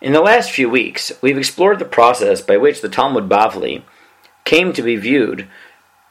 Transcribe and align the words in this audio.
In 0.00 0.14
the 0.14 0.22
last 0.22 0.50
few 0.50 0.70
weeks, 0.70 1.12
we've 1.20 1.36
explored 1.36 1.78
the 1.78 1.84
process 1.84 2.40
by 2.40 2.56
which 2.56 2.80
the 2.80 2.88
Talmud 2.88 3.28
Bavli 3.28 3.82
came 4.44 4.72
to 4.72 4.82
be 4.82 4.96
viewed 4.96 5.46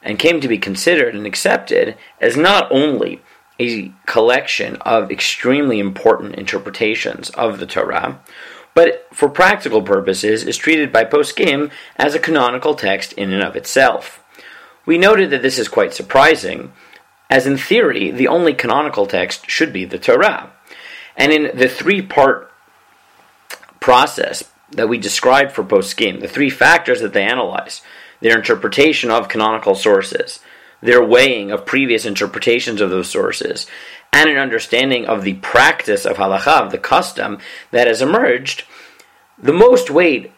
and 0.03 0.19
came 0.19 0.39
to 0.41 0.47
be 0.47 0.59
considered 0.59 1.15
and 1.15 1.25
accepted 1.25 1.97
as 2.21 2.37
not 2.37 2.71
only 2.71 3.21
a 3.59 3.91
collection 4.05 4.75
of 4.81 5.09
extremely 5.09 5.79
important 5.79 6.35
interpretations 6.35 7.31
of 7.31 7.57
the 7.57 7.65
Torah, 7.65 8.19
but 8.75 9.07
for 9.11 9.27
practical 9.27 9.81
purposes 9.81 10.43
is 10.43 10.55
treated 10.55 10.91
by 10.93 11.03
poskim 11.03 11.71
as 11.95 12.13
a 12.13 12.19
canonical 12.19 12.75
text 12.75 13.13
in 13.13 13.33
and 13.33 13.41
of 13.41 13.55
itself. 13.55 14.23
We 14.85 14.99
noted 14.99 15.31
that 15.31 15.41
this 15.41 15.57
is 15.57 15.67
quite 15.67 15.95
surprising, 15.95 16.73
as 17.27 17.47
in 17.47 17.57
theory, 17.57 18.11
the 18.11 18.27
only 18.27 18.53
canonical 18.53 19.07
text 19.07 19.49
should 19.49 19.73
be 19.73 19.83
the 19.83 19.99
Torah. 19.99 20.51
And 21.17 21.33
in 21.33 21.57
the 21.57 21.67
three 21.67 22.03
part 22.03 22.48
process 23.79 24.43
that 24.71 24.89
we 24.89 24.97
described 24.97 25.51
for 25.51 25.63
poskim, 25.63 26.21
the 26.21 26.27
three 26.27 26.49
factors 26.49 27.01
that 27.01 27.13
they 27.13 27.23
analyze, 27.23 27.81
their 28.21 28.37
interpretation 28.37 29.09
of 29.09 29.29
canonical 29.29 29.75
sources, 29.75 30.39
their 30.81 31.03
weighing 31.03 31.51
of 31.51 31.65
previous 31.65 32.05
interpretations 32.05 32.81
of 32.81 32.89
those 32.89 33.09
sources, 33.09 33.67
and 34.11 34.29
an 34.29 34.37
understanding 34.37 35.05
of 35.05 35.23
the 35.23 35.35
practice 35.35 36.05
of 36.05 36.17
halacha, 36.17 36.61
of 36.61 36.71
the 36.71 36.77
custom 36.77 37.39
that 37.71 37.87
has 37.87 38.01
emerged, 38.01 38.63
the 39.37 39.53
most 39.53 39.89
weight 39.89 40.31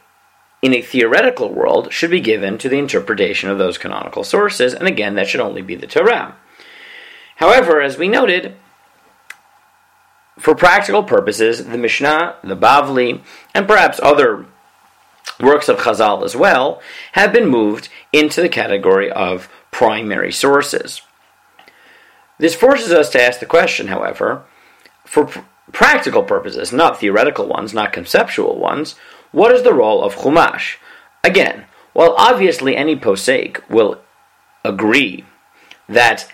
in 0.62 0.74
a 0.74 0.82
theoretical 0.82 1.52
world 1.52 1.92
should 1.92 2.12
be 2.12 2.20
given 2.20 2.58
to 2.58 2.70
the 2.70 2.78
interpretation 2.78 3.50
of 3.50 3.58
those 3.58 3.78
canonical 3.78 4.24
sources, 4.24 4.74
and 4.74 4.88
again, 4.88 5.16
that 5.16 5.28
should 5.28 5.42
only 5.42 5.62
be 5.62 5.76
the 5.76 5.88
Torah. 5.88 6.36
However, 7.38 7.82
as 7.82 7.98
we 7.98 8.08
noted, 8.08 8.56
for 10.42 10.56
practical 10.56 11.04
purposes, 11.04 11.66
the 11.66 11.78
Mishnah, 11.78 12.36
the 12.44 12.58
Bavli, 12.58 13.22
and 13.54 13.68
perhaps 13.68 14.00
other 14.02 14.48
works 15.40 15.70
of 15.70 15.78
Chazal 15.78 16.26
as 16.26 16.36
well 16.36 16.82
have 17.12 17.32
been 17.32 17.48
moved 17.48 17.90
into 18.12 18.42
the 18.42 18.50
category 18.50 19.12
of 19.12 19.50
primary 19.70 20.32
sources. 20.32 21.02
This 22.40 22.56
forces 22.56 22.92
us 22.92 23.10
to 23.12 23.22
ask 23.22 23.40
the 23.40 23.46
question, 23.46 23.88
however, 23.88 24.44
for 25.06 25.26
pr- 25.26 25.40
practical 25.72 26.24
purposes, 26.24 26.74
not 26.74 27.00
theoretical 27.00 27.48
ones, 27.48 27.72
not 27.72 27.94
conceptual 27.94 28.58
ones, 28.58 28.96
what 29.32 29.52
is 29.52 29.62
the 29.62 29.74
role 29.74 30.04
of 30.04 30.16
Chumash? 30.16 30.78
Again, 31.24 31.66
while 31.94 32.16
obviously 32.18 32.76
any 32.76 32.96
posek 32.96 33.62
will 33.70 34.02
agree 34.66 35.24
that 35.88 36.28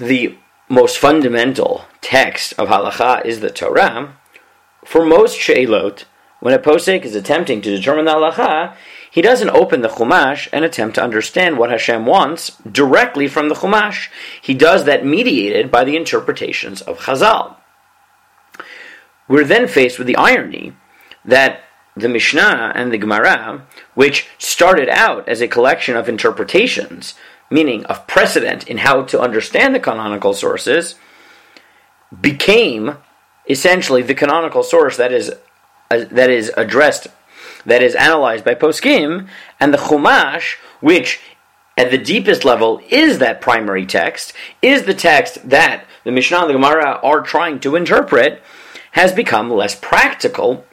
the 0.00 0.36
most 0.70 0.98
fundamental 0.98 1.84
text 2.00 2.54
of 2.56 2.68
halacha 2.68 3.26
is 3.26 3.40
the 3.40 3.50
Torah, 3.50 4.16
for 4.84 5.04
most 5.04 5.36
she'elot, 5.36 6.04
when 6.38 6.54
a 6.54 6.58
posek 6.58 7.04
is 7.04 7.16
attempting 7.16 7.60
to 7.60 7.76
determine 7.76 8.04
the 8.04 8.12
halacha, 8.12 8.74
he 9.10 9.20
doesn't 9.20 9.50
open 9.50 9.82
the 9.82 9.88
Chumash 9.88 10.48
and 10.52 10.64
attempt 10.64 10.94
to 10.94 11.02
understand 11.02 11.58
what 11.58 11.70
Hashem 11.70 12.06
wants 12.06 12.56
directly 12.70 13.26
from 13.26 13.48
the 13.48 13.56
Chumash. 13.56 14.08
He 14.40 14.54
does 14.54 14.84
that 14.84 15.04
mediated 15.04 15.72
by 15.72 15.82
the 15.82 15.96
interpretations 15.96 16.80
of 16.82 17.00
Chazal. 17.00 17.56
We're 19.26 19.44
then 19.44 19.66
faced 19.66 19.98
with 19.98 20.06
the 20.06 20.16
irony 20.16 20.74
that 21.24 21.62
the 21.96 22.08
Mishnah 22.08 22.72
and 22.76 22.92
the 22.92 22.98
Gemara, 22.98 23.66
which 23.94 24.28
started 24.38 24.88
out 24.88 25.28
as 25.28 25.40
a 25.40 25.48
collection 25.48 25.96
of 25.96 26.08
interpretations, 26.08 27.14
meaning 27.50 27.84
of 27.86 28.06
precedent 28.06 28.68
in 28.68 28.78
how 28.78 29.02
to 29.02 29.20
understand 29.20 29.74
the 29.74 29.80
canonical 29.80 30.32
sources, 30.32 30.94
became 32.20 32.96
essentially 33.48 34.02
the 34.02 34.14
canonical 34.14 34.62
source 34.62 34.96
that 34.96 35.12
is 35.12 35.32
uh, 35.90 36.04
that 36.10 36.30
is 36.30 36.52
addressed, 36.56 37.08
that 37.66 37.82
is 37.82 37.94
analyzed 37.96 38.44
by 38.44 38.54
poskim, 38.54 39.28
and 39.58 39.74
the 39.74 39.78
Chumash, 39.78 40.54
which 40.80 41.20
at 41.76 41.90
the 41.90 41.98
deepest 41.98 42.44
level 42.44 42.80
is 42.90 43.18
that 43.18 43.40
primary 43.40 43.84
text, 43.84 44.32
is 44.62 44.84
the 44.84 44.94
text 44.94 45.48
that 45.48 45.84
the 46.04 46.12
Mishnah 46.12 46.42
and 46.42 46.50
the 46.50 46.54
Gemara 46.54 47.00
are 47.02 47.20
trying 47.22 47.58
to 47.60 47.74
interpret, 47.74 48.42
has 48.92 49.12
become 49.12 49.50
less 49.50 49.74
practical 49.74 50.64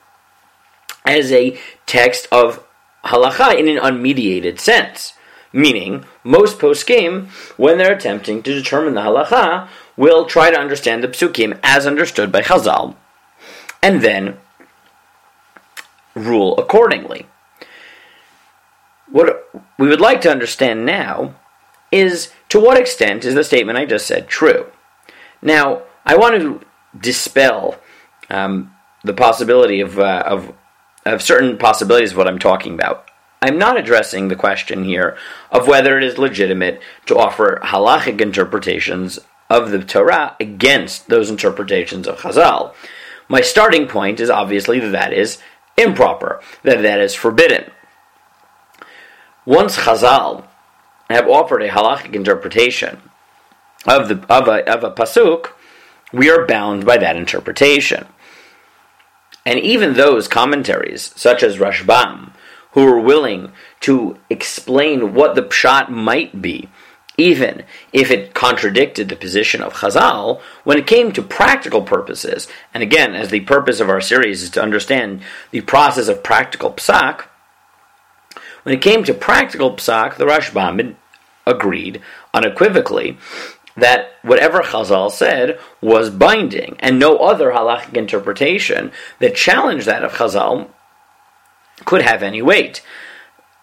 as 1.06 1.32
a 1.32 1.60
text 1.86 2.28
of 2.32 2.64
halacha 3.06 3.58
in 3.58 3.68
an 3.68 3.78
unmediated 3.78 4.60
sense. 4.60 5.14
Meaning, 5.58 6.06
most 6.24 6.60
poskim, 6.60 7.30
when 7.58 7.80
they're 7.80 7.96
attempting 7.96 8.44
to 8.44 8.54
determine 8.54 8.94
the 8.94 9.02
halacha, 9.02 9.68
will 9.96 10.26
try 10.26 10.52
to 10.52 10.60
understand 10.60 11.04
the 11.04 11.08
psukim 11.08 11.60
as 11.64 11.88
understood 11.88 12.32
by 12.32 12.44
Chazal, 12.44 12.96
and 13.82 14.04
then 14.04 14.38
rule 16.14 16.56
accordingly. 16.60 17.26
What 19.10 19.50
we 19.80 19.88
would 19.88 20.00
like 20.00 20.22
to 20.22 20.30
understand 20.30 20.86
now 20.86 21.34
is 21.92 22.32
to 22.50 22.60
what 22.60 22.78
extent 22.78 23.26
is 23.26 23.34
the 23.34 23.44
statement 23.44 23.80
I 23.80 23.86
just 23.86 24.06
said 24.06 24.28
true? 24.28 24.68
Now, 25.42 25.82
I 26.06 26.18
want 26.18 26.40
to 26.40 26.62
dispel 26.96 27.80
um, 28.30 28.76
the 29.04 29.14
possibility 29.14 29.82
of, 29.82 29.98
uh, 29.98 30.22
of, 30.24 30.54
of 31.04 31.24
certain 31.24 31.58
possibilities 31.58 32.12
of 32.12 32.18
what 32.18 32.28
I'm 32.28 32.38
talking 32.38 32.76
about. 32.76 33.07
I'm 33.42 33.60
not 33.60 33.78
addressing 33.78 34.28
the 34.28 34.36
question 34.36 34.84
here 34.84 35.16
of 35.52 35.68
whether 35.68 35.98
it 35.98 36.04
is 36.04 36.18
legitimate 36.18 36.82
to 37.06 37.18
offer 37.18 37.60
halachic 37.64 38.20
interpretations 38.20 39.20
of 39.50 39.72
the 39.72 39.84
Torah 39.84 40.36
against 40.40 41.08
those 41.08 41.30
interpretations 41.30 42.08
of 42.08 42.20
Chazal. 42.20 42.74
My 43.30 43.42
starting 43.42 43.88
point 43.88 44.20
is 44.20 44.30
obviously 44.30 44.80
that 44.80 44.92
that 44.92 45.14
is 45.14 45.38
improper, 45.78 46.42
that 46.64 46.82
that 46.82 47.00
is 47.00 47.14
forbidden. 47.14 47.70
Once 49.46 49.78
Chazal 49.78 50.46
have 51.10 51.30
offered 51.30 51.62
a 51.62 51.70
halachic 51.70 52.14
interpretation 52.14 53.00
of, 53.86 54.10
the, 54.10 54.26
of, 54.34 54.48
a, 54.48 54.70
of 54.70 54.84
a 54.84 54.92
pasuk, 54.92 55.52
we 56.12 56.30
are 56.30 56.46
bound 56.46 56.86
by 56.86 56.98
that 56.98 57.16
interpretation. 57.16 58.08
And 59.46 59.60
even 59.60 59.94
those 59.94 60.28
commentaries, 60.28 61.14
such 61.16 61.44
as 61.44 61.58
Rashbam, 61.58 62.34
who 62.78 62.86
were 62.86 63.00
willing 63.00 63.52
to 63.80 64.16
explain 64.30 65.16
what 65.16 65.34
the 65.34 65.42
pshat 65.42 65.90
might 65.90 66.44
be, 66.44 66.70
even 67.18 67.64
if 67.92 68.12
it 68.12 68.36
contradicted 68.36 69.10
the 69.10 69.16
position 69.16 69.64
of 69.64 69.74
Chazal, 69.74 70.40
when 70.64 70.78
it 70.78 70.86
came 70.86 71.12
to 71.12 71.24
practical 71.24 71.82
purposes, 71.82 72.48
and 72.76 72.84
again, 72.84 73.16
as 73.16 73.32
the 73.32 73.40
purpose 73.40 73.80
of 73.80 73.90
our 73.90 74.00
series 74.00 74.44
is 74.44 74.52
to 74.52 74.62
understand 74.62 75.24
the 75.50 75.62
process 75.62 76.08
of 76.08 76.22
practical 76.22 76.72
psak, 76.72 77.22
when 78.62 78.76
it 78.76 78.82
came 78.84 79.04
to 79.06 79.14
practical 79.16 79.76
psak, 79.76 80.18
the 80.18 80.26
Rashbam 80.26 80.94
agreed 81.48 82.00
unequivocally 82.32 83.18
that 83.76 84.12
whatever 84.22 84.62
Chazal 84.62 85.10
said 85.10 85.60
was 85.82 86.12
binding, 86.12 86.76
and 86.80 87.00
no 87.00 87.18
other 87.18 87.54
halachic 87.54 87.96
interpretation 87.96 88.92
that 89.18 89.36
challenged 89.36 89.88
that 89.88 90.04
of 90.04 90.12
Chazal 90.12 90.70
could 91.86 92.02
have 92.02 92.24
any 92.24 92.42
weight. 92.42 92.82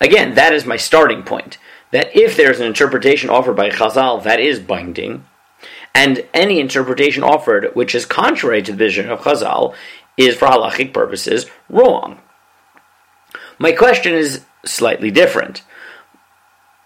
Again, 0.01 0.35
that 0.35 0.53
is 0.53 0.67
my 0.67 0.77
starting 0.77 1.23
point 1.23 1.59
that 1.91 2.15
if 2.17 2.37
there's 2.37 2.61
an 2.61 2.67
interpretation 2.67 3.31
offered 3.31 3.55
by 3.55 3.71
Chazal 3.71 4.23
that 4.25 4.41
is 4.41 4.59
binding, 4.59 5.25
and 5.95 6.27
any 6.35 6.59
interpretation 6.59 7.23
offered 7.23 7.71
which 7.75 7.95
is 7.95 8.05
contrary 8.05 8.63
to 8.63 8.73
the 8.73 8.79
vision 8.79 9.09
of 9.09 9.21
Chazal 9.21 9.75
is, 10.17 10.35
for 10.35 10.49
halachic 10.49 10.93
purposes, 10.93 11.47
wrong. 11.69 12.21
My 13.59 13.73
question 13.73 14.13
is 14.13 14.45
slightly 14.65 15.11
different, 15.11 15.63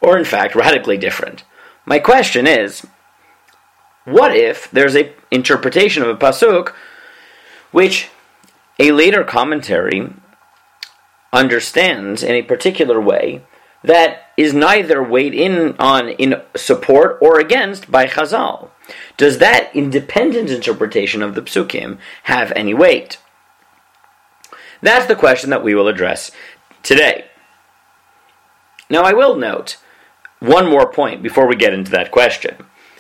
or 0.01 0.19
in 0.19 0.25
fact, 0.25 0.55
radically 0.55 0.99
different. 0.99 1.45
My 1.87 1.99
question 1.99 2.47
is, 2.47 2.87
what 4.05 4.37
if 4.37 4.71
there's 4.71 4.97
a 4.97 5.13
interpretation 5.31 6.03
of 6.03 6.09
a 6.09 6.17
pasuk 6.17 6.73
which 7.71 8.09
a 8.79 8.93
later 8.93 9.25
commentary 9.25 10.13
understands 11.33 12.23
in 12.23 12.35
a 12.35 12.43
particular 12.43 13.01
way 13.01 13.43
that 13.83 14.33
is 14.37 14.53
neither 14.53 15.03
weighed 15.03 15.35
in 15.35 15.77
on 15.79 16.09
in 16.11 16.43
support 16.57 17.19
or 17.21 17.39
against 17.39 17.91
by 17.91 18.07
Chazal. 18.07 18.71
Does 19.17 19.39
that 19.39 19.71
independent 19.75 20.51
interpretation 20.51 21.23
of 21.23 21.35
the 21.35 21.43
psukim 21.43 21.99
have 22.25 22.53
any 22.53 22.75
weight? 22.75 23.19
That's 24.81 25.07
the 25.07 25.17
question 25.17 25.51
that 25.51 25.65
we 25.65 25.75
will 25.75 25.89
address 25.89 26.31
today. 26.83 27.27
Now, 28.91 29.03
I 29.03 29.13
will 29.13 29.37
note 29.37 29.77
one 30.41 30.71
more 30.71 30.91
point 30.91 31.23
before 31.23 31.47
we 31.47 31.57
get 31.57 31.75
into 31.75 31.91
that 31.91 32.11
question, 32.11 32.57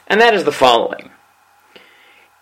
and 0.06 0.20
that 0.20 0.34
is 0.34 0.44
the 0.44 0.52
following. 0.52 1.10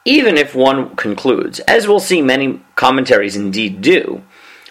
Even 0.04 0.36
if 0.36 0.54
one 0.54 0.96
concludes, 0.96 1.60
as 1.60 1.86
we'll 1.86 2.00
see 2.00 2.22
many 2.22 2.62
commentaries 2.76 3.36
indeed 3.36 3.82
do, 3.82 4.22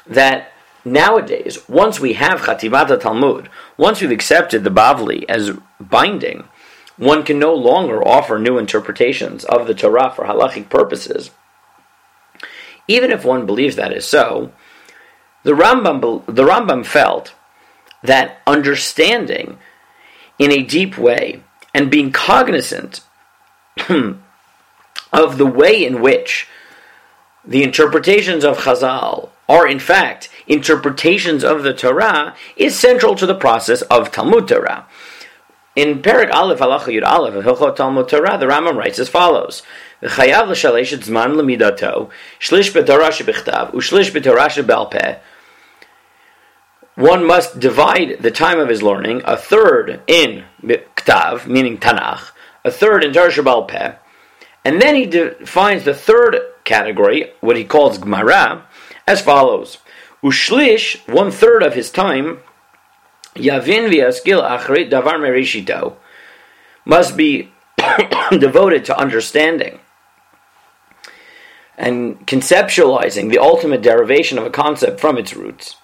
that 0.07 0.51
Nowadays, 0.87 1.67
once 1.67 1.99
we 1.99 2.13
have 2.13 2.41
Chatimat 2.41 2.99
Talmud, 2.99 3.49
once 3.75 4.01
we've 4.01 4.11
accepted 4.11 4.63
the 4.63 4.69
Bavli 4.69 5.25
as 5.27 5.57
binding, 5.79 6.43
one 6.95 7.23
can 7.23 7.39
no 7.39 7.55
longer 7.55 8.07
offer 8.07 8.37
new 8.37 8.59
interpretations 8.59 9.43
of 9.45 9.65
the 9.65 9.73
Torah 9.73 10.13
for 10.15 10.25
halachic 10.25 10.69
purposes. 10.69 11.31
even 12.87 13.09
if 13.09 13.25
one 13.25 13.47
believes 13.47 13.75
that 13.75 13.91
is 13.91 14.05
so, 14.05 14.51
the 15.41 15.53
Rambam, 15.53 16.23
the 16.27 16.43
Rambam 16.43 16.85
felt 16.85 17.33
that 18.03 18.37
understanding 18.45 19.57
in 20.37 20.51
a 20.51 20.61
deep 20.61 20.95
way 20.99 21.41
and 21.73 21.89
being 21.89 22.11
cognizant 22.11 23.01
of 23.89 25.37
the 25.39 25.45
way 25.47 25.83
in 25.83 25.99
which 25.99 26.47
the 27.43 27.63
interpretations 27.63 28.43
of 28.45 28.59
Chazal 28.59 29.29
are 29.47 29.67
in 29.67 29.79
fact 29.79 30.29
interpretations 30.47 31.43
of 31.43 31.63
the 31.63 31.73
Torah 31.73 32.35
is 32.55 32.77
central 32.77 33.15
to 33.15 33.25
the 33.25 33.35
process 33.35 33.81
of 33.83 34.11
Talmud 34.11 34.47
Torah. 34.47 34.87
In 35.75 36.01
Perak 36.01 36.33
Aleph 36.33 36.59
Halacha 36.59 36.87
Yud 36.87 37.05
Aleph 37.05 37.35
of 37.35 37.43
Hilchot 37.43 37.75
Talmud 37.75 38.07
Torah, 38.07 38.37
the 38.37 38.45
Rambam 38.45 38.77
writes 38.77 38.97
as 38.97 39.09
follows: 39.09 39.61
"V'chayav 40.01 40.47
l'shalesh 40.47 40.93
et 40.93 41.01
zman 41.01 41.35
lemidato, 41.35 42.09
shlish 42.39 42.71
b'torah 42.71 43.11
shebichtav, 43.11 43.73
u'shlish 43.73 44.11
b'torah 44.11 44.47
shebal 44.47 45.19
One 46.95 47.25
must 47.25 47.59
divide 47.59 48.19
the 48.21 48.31
time 48.31 48.59
of 48.59 48.69
his 48.69 48.81
learning, 48.81 49.21
a 49.25 49.35
third 49.35 50.01
in 50.07 50.45
ktav, 50.63 51.45
meaning 51.45 51.77
Tanakh, 51.77 52.31
a 52.63 52.71
third 52.71 53.03
in 53.03 53.13
Torah 53.13 53.99
and 54.65 54.81
then 54.81 54.95
he 54.95 55.05
defines 55.05 55.83
the 55.83 55.93
third 55.93 56.37
category, 56.63 57.31
what 57.39 57.55
he 57.55 57.63
calls 57.63 57.99
Gemara, 57.99 58.65
as 59.07 59.21
follows: 59.21 59.77
Ushlish, 60.23 61.07
one 61.07 61.31
third 61.31 61.63
of 61.63 61.73
his 61.73 61.91
time, 61.91 62.39
Yavin 63.35 63.89
v'yaskil 63.89 64.41
achrit 64.41 64.89
davar 64.89 65.19
merishito 65.19 65.95
must 66.85 67.17
be 67.17 67.51
devoted 68.31 68.85
to 68.85 68.97
understanding 68.97 69.79
and 71.77 72.25
conceptualizing 72.25 73.29
the 73.29 73.39
ultimate 73.39 73.81
derivation 73.81 74.37
of 74.37 74.45
a 74.45 74.49
concept 74.49 74.99
from 74.99 75.17
its 75.17 75.35
roots. 75.35 75.75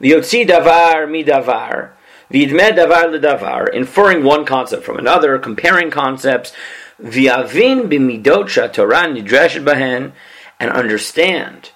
V'yotzi 0.00 0.46
davar 0.46 1.10
mi 1.10 1.24
davar, 1.24 1.90
davar 2.30 3.04
ledavar, 3.10 3.74
inferring 3.74 4.22
one 4.22 4.44
concept 4.44 4.84
from 4.84 4.96
another, 4.96 5.38
comparing 5.38 5.90
concepts, 5.90 6.52
v'yavin 7.02 7.88
b'midot 7.88 8.72
Torah 8.72 9.08
nidreshet 9.08 10.12
and 10.60 10.70
understand, 10.70 11.70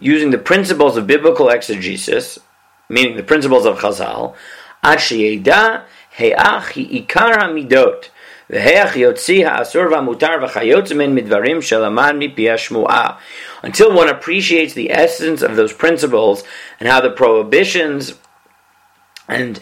using 0.00 0.30
the 0.30 0.38
principles 0.38 0.96
of 0.96 1.06
biblical 1.06 1.48
exegesis, 1.48 2.38
meaning 2.88 3.16
the 3.16 3.22
principles 3.22 3.66
of 3.66 3.78
Chazal, 3.78 4.34
ad 4.82 4.98
sheyeda 4.98 5.84
heach 6.16 6.36
hi 6.36 6.84
ikar 7.00 7.36
hamidot, 7.36 8.10
והיח 8.50 8.96
יוציא 8.96 9.48
האסור 9.48 9.82
והמותר 9.90 10.30
וכיוצא 10.42 10.94
מן 10.94 11.14
מדברים 11.14 11.62
שלמד 11.62 12.14
מפי 12.18 12.50
השמועה. 12.50 13.10
Until 13.62 13.92
one 13.92 14.08
appreciates 14.08 14.74
the 14.74 14.90
essence 14.90 15.42
of 15.42 15.54
those 15.54 15.72
principles 15.72 16.42
and 16.80 16.88
how 16.88 17.00
the 17.00 17.10
prohibitions 17.10 18.14
and 19.28 19.60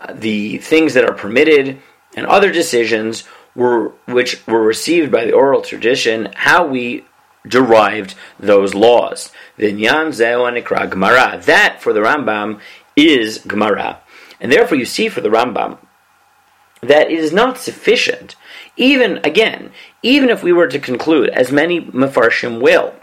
uh, 0.00 0.12
the 0.14 0.58
things 0.58 0.94
that 0.94 1.04
are 1.04 1.12
permitted 1.12 1.78
and 2.16 2.26
other 2.26 2.50
decisions 2.50 3.24
were 3.54 3.92
which 4.06 4.46
were 4.46 4.62
received 4.62 5.12
by 5.12 5.24
the 5.26 5.32
oral 5.32 5.60
tradition, 5.60 6.28
how 6.34 6.66
we 6.66 7.04
derived 7.47 8.15
those 8.39 8.73
laws. 8.73 9.31
Vinyan 9.57 10.09
Zeo 10.09 10.89
Gemara. 10.89 11.41
That 11.45 11.81
for 11.81 11.93
the 11.93 12.01
Rambam 12.01 12.59
is 12.95 13.39
Gemara. 13.39 14.01
And 14.39 14.51
therefore 14.51 14.77
you 14.77 14.85
see 14.85 15.09
for 15.09 15.21
the 15.21 15.29
Rambam 15.29 15.77
that 16.81 17.09
it 17.09 17.19
is 17.19 17.33
not 17.33 17.57
sufficient, 17.57 18.35
even 18.75 19.17
again, 19.23 19.71
even 20.03 20.29
if 20.29 20.43
we 20.43 20.53
were 20.53 20.67
to 20.67 20.79
conclude, 20.79 21.29
as 21.29 21.51
many 21.51 21.81
Mefarshim 21.81 22.61
will, 22.61 22.93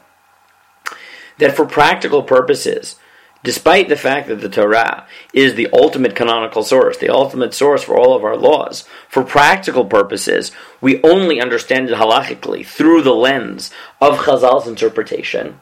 that 1.39 1.57
for 1.57 1.67
practical 1.67 2.23
purposes, 2.23 2.97
despite 3.45 3.89
the 3.89 3.97
fact 3.97 4.27
that 4.27 4.41
the 4.41 4.49
Torah 4.49 5.07
is 5.33 5.55
the 5.55 5.69
ultimate 5.73 6.17
canonical 6.17 6.65
source, 6.65 6.97
the 6.97 7.11
ultimate 7.11 7.55
source 7.55 7.85
for 7.85 7.97
all 7.97 8.17
of 8.17 8.25
our 8.25 8.37
laws, 8.37 8.89
for 9.09 9.23
practical 9.23 9.85
purposes, 9.85 10.51
we 10.81 11.01
only 11.03 11.41
understand 11.41 11.89
it 11.89 11.97
halachically 11.97 12.67
through 12.67 13.03
the 13.03 13.15
lens 13.15 13.71
of 14.01 14.21
Chazal's 14.21 14.67
interpretation. 14.67 15.61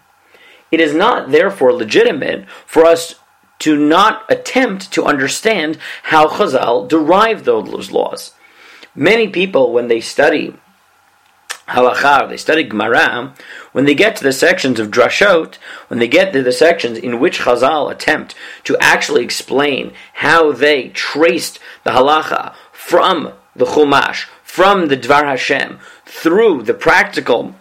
It 0.70 0.80
is 0.80 0.94
not 0.94 1.32
therefore 1.32 1.72
legitimate 1.72 2.48
for 2.66 2.86
us 2.86 3.16
to 3.58 3.76
not 3.76 4.24
attempt 4.30 4.92
to 4.92 5.04
understand 5.04 5.76
how 6.04 6.28
Chazal 6.28 6.88
derived 6.88 7.44
those 7.44 7.90
laws. 7.90 8.32
Many 8.94 9.28
people, 9.28 9.72
when 9.72 9.88
they 9.88 10.00
study 10.00 10.54
halakha, 11.68 12.28
they 12.28 12.36
study 12.36 12.64
Gemara, 12.64 13.34
when 13.72 13.84
they 13.84 13.94
get 13.94 14.16
to 14.16 14.24
the 14.24 14.32
sections 14.32 14.78
of 14.80 14.90
drashot, 14.90 15.56
when 15.88 15.98
they 15.98 16.08
get 16.08 16.32
to 16.32 16.42
the 16.42 16.52
sections 16.52 16.98
in 16.98 17.20
which 17.20 17.40
Chazal 17.40 17.90
attempt 17.90 18.34
to 18.64 18.76
actually 18.80 19.24
explain 19.24 19.92
how 20.14 20.52
they 20.52 20.88
traced 20.90 21.58
the 21.84 21.90
halacha 21.90 22.54
from 22.72 23.32
the 23.54 23.64
Chumash, 23.64 24.26
from 24.42 24.88
the 24.88 24.96
Dvar 24.96 25.24
Hashem, 25.24 25.78
through 26.04 26.62
the 26.62 26.74
practical 26.74 27.54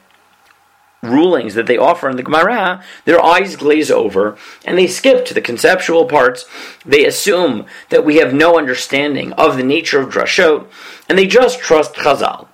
rulings 1.01 1.55
that 1.55 1.65
they 1.65 1.77
offer 1.77 2.09
in 2.09 2.17
the 2.17 2.23
Gemara, 2.23 2.83
their 3.05 3.23
eyes 3.23 3.55
glaze 3.55 3.89
over 3.89 4.37
and 4.65 4.77
they 4.77 4.87
skip 4.87 5.25
to 5.25 5.33
the 5.33 5.41
conceptual 5.41 6.05
parts. 6.05 6.45
They 6.85 7.05
assume 7.05 7.65
that 7.89 8.05
we 8.05 8.17
have 8.17 8.33
no 8.33 8.57
understanding 8.57 9.33
of 9.33 9.57
the 9.57 9.63
nature 9.63 9.99
of 9.99 10.09
drashot, 10.09 10.67
and 11.09 11.17
they 11.17 11.27
just 11.27 11.59
trust 11.59 11.95
Chazal. 11.95 12.47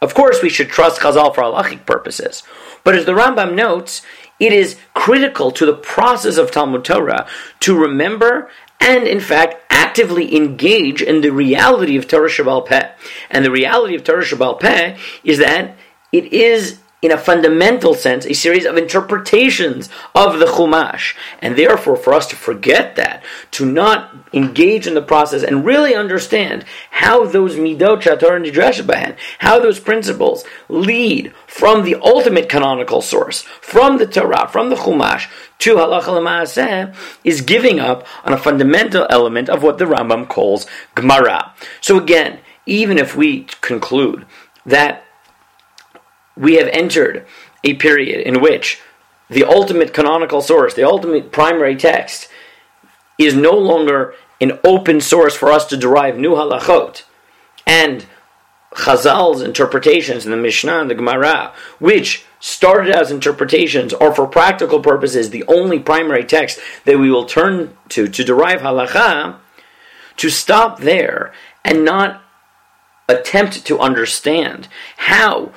Of 0.00 0.14
course, 0.14 0.42
we 0.42 0.50
should 0.50 0.68
trust 0.68 1.00
Chazal 1.00 1.34
for 1.34 1.42
halachic 1.42 1.86
purposes. 1.86 2.42
But 2.84 2.94
as 2.94 3.06
the 3.06 3.12
Rambam 3.12 3.54
notes, 3.54 4.02
it 4.38 4.52
is 4.52 4.76
critical 4.94 5.50
to 5.52 5.66
the 5.66 5.74
process 5.74 6.36
of 6.36 6.50
Talmud 6.50 6.84
Torah 6.84 7.26
to 7.60 7.78
remember 7.78 8.50
and, 8.80 9.06
in 9.06 9.20
fact, 9.20 9.56
actively 9.70 10.36
engage 10.36 11.00
in 11.00 11.22
the 11.22 11.30
reality 11.30 11.96
of 11.96 12.06
Torah 12.06 12.28
Shebaal 12.28 12.66
Peh. 12.66 12.90
And 13.30 13.44
the 13.44 13.50
reality 13.50 13.94
of 13.94 14.04
Torah 14.04 14.24
Shebaal 14.24 14.60
Peh 14.60 14.98
is 15.24 15.38
that 15.38 15.76
it 16.12 16.32
is 16.32 16.78
in 17.02 17.12
a 17.12 17.18
fundamental 17.18 17.94
sense, 17.94 18.24
a 18.24 18.32
series 18.32 18.64
of 18.64 18.76
interpretations 18.76 19.90
of 20.14 20.38
the 20.38 20.46
Chumash. 20.46 21.14
And 21.40 21.56
therefore, 21.56 21.96
for 21.96 22.14
us 22.14 22.26
to 22.28 22.36
forget 22.36 22.96
that, 22.96 23.22
to 23.52 23.66
not 23.66 24.14
engage 24.32 24.86
in 24.86 24.94
the 24.94 25.02
process 25.02 25.42
and 25.42 25.64
really 25.64 25.94
understand 25.94 26.64
how 26.90 27.26
those 27.26 27.56
midot 27.56 28.02
shator 28.02 28.34
and 28.34 28.46
bahan, 28.46 29.16
how 29.40 29.60
those 29.60 29.78
principles 29.78 30.44
lead 30.68 31.34
from 31.46 31.84
the 31.84 31.96
ultimate 31.96 32.48
canonical 32.48 33.02
source, 33.02 33.42
from 33.42 33.98
the 33.98 34.06
Torah, 34.06 34.48
from 34.48 34.70
the 34.70 34.76
Chumash, 34.76 35.28
to 35.58 35.76
halacha 35.76 36.94
is 37.24 37.40
giving 37.42 37.78
up 37.78 38.06
on 38.24 38.32
a 38.32 38.38
fundamental 38.38 39.06
element 39.10 39.48
of 39.48 39.62
what 39.62 39.78
the 39.78 39.84
Rambam 39.84 40.28
calls 40.28 40.66
Gemara. 40.94 41.52
So 41.80 41.98
again, 41.98 42.40
even 42.64 42.98
if 42.98 43.16
we 43.16 43.44
conclude 43.60 44.26
that 44.64 45.05
we 46.36 46.54
have 46.56 46.68
entered 46.68 47.26
a 47.64 47.74
period 47.74 48.26
in 48.26 48.40
which 48.40 48.80
the 49.28 49.44
ultimate 49.44 49.92
canonical 49.92 50.40
source, 50.40 50.74
the 50.74 50.84
ultimate 50.84 51.32
primary 51.32 51.76
text, 51.76 52.28
is 53.18 53.34
no 53.34 53.52
longer 53.52 54.14
an 54.40 54.58
open 54.64 55.00
source 55.00 55.34
for 55.34 55.50
us 55.50 55.64
to 55.66 55.76
derive 55.76 56.18
new 56.18 56.34
halachot. 56.34 57.02
And 57.66 58.06
Chazal's 58.74 59.40
interpretations 59.40 60.26
in 60.26 60.30
the 60.30 60.36
Mishnah 60.36 60.80
and 60.80 60.90
the 60.90 60.94
Gemara, 60.94 61.54
which 61.78 62.26
started 62.38 62.94
as 62.94 63.10
interpretations, 63.10 63.94
are 63.94 64.14
for 64.14 64.26
practical 64.26 64.80
purposes 64.80 65.30
the 65.30 65.44
only 65.48 65.78
primary 65.78 66.24
text 66.24 66.60
that 66.84 66.98
we 66.98 67.10
will 67.10 67.24
turn 67.24 67.76
to 67.88 68.06
to 68.06 68.22
derive 68.22 68.60
halacha, 68.60 69.36
to 70.18 70.30
stop 70.30 70.80
there 70.80 71.32
and 71.64 71.84
not 71.84 72.22
attempt 73.08 73.64
to 73.64 73.78
understand 73.78 74.68
how 74.98 75.52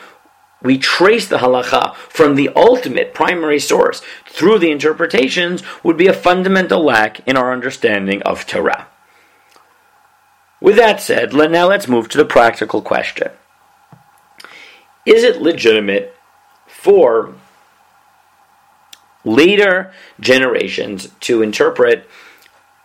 we 0.61 0.77
trace 0.77 1.27
the 1.27 1.37
halacha 1.37 1.95
from 1.95 2.35
the 2.35 2.49
ultimate 2.55 3.13
primary 3.13 3.59
source 3.59 4.01
through 4.25 4.59
the 4.59 4.71
interpretations 4.71 5.63
would 5.83 5.97
be 5.97 6.07
a 6.07 6.13
fundamental 6.13 6.83
lack 6.83 7.25
in 7.27 7.37
our 7.37 7.53
understanding 7.53 8.21
of 8.23 8.45
Torah. 8.45 8.87
With 10.61 10.75
that 10.75 10.99
said, 11.01 11.33
now 11.33 11.67
let's 11.67 11.87
move 11.87 12.09
to 12.09 12.17
the 12.17 12.25
practical 12.25 12.81
question. 12.81 13.29
Is 15.05 15.23
it 15.23 15.41
legitimate 15.41 16.15
for 16.67 17.33
later 19.23 19.93
generations 20.19 21.09
to 21.21 21.41
interpret 21.41 22.07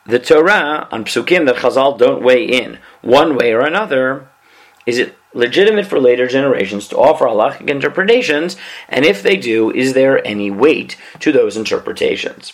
the 0.07 0.19
Torah 0.19 0.87
on 0.93 1.05
psukim 1.05 1.47
that 1.47 1.57
Chazal 1.57 1.99
don't 1.99 2.23
weigh 2.23 2.45
in 2.45 2.79
one 3.03 3.37
way 3.37 3.53
or 3.53 3.61
another? 3.61 4.29
Is 4.87 4.99
it 4.99 5.17
legitimate 5.35 5.87
for 5.87 6.01
later 6.01 6.27
generations 6.27 6.89
to 6.89 6.97
offer 6.97 7.27
halachic 7.27 7.69
interpretations, 7.69 8.57
and 8.89 9.05
if 9.05 9.23
they 9.23 9.37
do, 9.37 9.71
is 9.71 9.93
there 9.93 10.27
any 10.27 10.51
weight 10.51 10.97
to 11.21 11.33
those 11.33 11.57
interpretations? 11.57 12.53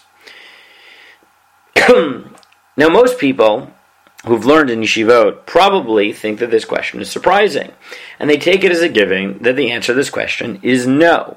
now, 1.89 2.89
most 2.89 3.19
people 3.19 3.71
who've 4.27 4.45
learned 4.45 4.71
in 4.71 4.81
yeshivot 4.81 5.47
probably 5.47 6.13
think 6.13 6.39
that 6.41 6.51
this 6.51 6.65
question 6.65 7.01
is 7.01 7.11
surprising, 7.11 7.73
and 8.19 8.29
they 8.29 8.37
take 8.37 8.65
it 8.65 8.73
as 8.73 8.83
a 8.83 8.89
given 8.89 9.39
that 9.43 9.57
the 9.57 9.71
answer 9.71 9.93
to 9.93 9.97
this 9.97 10.11
question 10.11 10.59
is 10.63 10.87
no. 10.87 11.37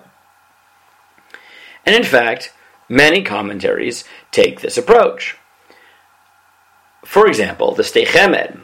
And 1.86 1.96
in 1.96 2.04
fact, 2.04 2.54
many 2.90 3.24
commentaries 3.24 4.04
take 4.32 4.62
this 4.62 4.78
approach. 4.78 5.38
For 7.06 7.28
example, 7.28 7.74
the 7.74 7.84
Sdei 7.84 8.06
Chemed 8.06 8.63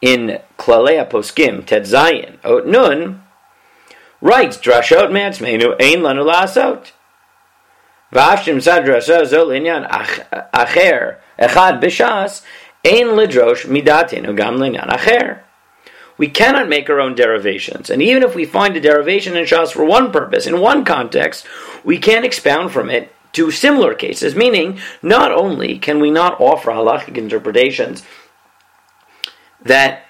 in 0.00 0.40
Klalei 0.58 1.08
Poskim 1.08 1.64
Tet 1.64 1.84
Zayin 1.84 2.38
Ot 2.44 2.66
Nun 2.66 3.22
writes 4.20 4.56
Drashot 4.58 5.10
Me'atzmeinu 5.12 5.74
Ein 5.80 6.00
Lanu 6.00 6.24
La'asot 6.24 6.92
V'afshim 8.12 8.62
Sad 8.62 8.84
Drasha 8.84 9.22
Zol 9.22 9.48
Inyan 9.48 9.88
Acher 10.52 11.16
Echad 11.38 11.80
B'Shas 11.82 12.42
Ein 12.84 13.08
Lidrosh 13.16 13.66
Midatinu 13.66 14.36
Gam 14.36 14.56
Linyan 14.56 14.88
Acher 14.88 15.40
we 16.18 16.28
cannot 16.28 16.68
make 16.68 16.88
our 16.88 17.00
own 17.00 17.14
derivations. 17.14 17.90
And 17.90 18.00
even 18.00 18.22
if 18.22 18.34
we 18.34 18.46
find 18.46 18.76
a 18.76 18.80
derivation 18.80 19.36
in 19.36 19.44
Shas 19.44 19.72
for 19.72 19.84
one 19.84 20.10
purpose, 20.10 20.46
in 20.46 20.60
one 20.60 20.84
context, 20.84 21.46
we 21.84 21.98
can't 21.98 22.24
expound 22.24 22.72
from 22.72 22.88
it 22.88 23.12
to 23.32 23.50
similar 23.50 23.94
cases, 23.94 24.34
meaning 24.34 24.80
not 25.02 25.30
only 25.30 25.78
can 25.78 26.00
we 26.00 26.10
not 26.10 26.40
offer 26.40 26.70
halachic 26.70 27.18
interpretations 27.18 28.02
that 29.66 30.04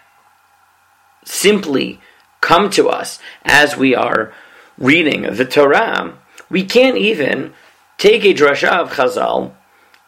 simply 1.24 2.00
come 2.40 2.70
to 2.70 2.88
us 2.88 3.18
as 3.44 3.76
we 3.76 3.94
are 3.94 4.32
reading 4.78 5.22
the 5.22 5.44
Torah, 5.44 6.16
we 6.48 6.64
can't 6.64 6.96
even 6.96 7.52
take 7.98 8.24
a 8.24 8.34
drasha 8.34 8.68
of 8.68 8.92
Chazal, 8.92 9.52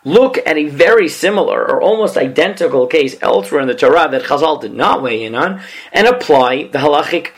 look 0.05 0.39
at 0.47 0.57
a 0.57 0.69
very 0.69 1.09
similar 1.09 1.63
or 1.63 1.81
almost 1.81 2.17
identical 2.17 2.87
case 2.87 3.17
elsewhere 3.21 3.61
in 3.61 3.69
the 3.69 3.75
Torah 3.75 4.09
that 4.11 4.25
Chazal 4.25 4.61
did 4.61 4.75
not 4.75 5.03
weigh 5.03 5.25
in 5.25 5.35
on, 5.35 5.61
and 5.93 6.07
apply 6.07 6.65
the 6.69 6.79
halachic 6.79 7.33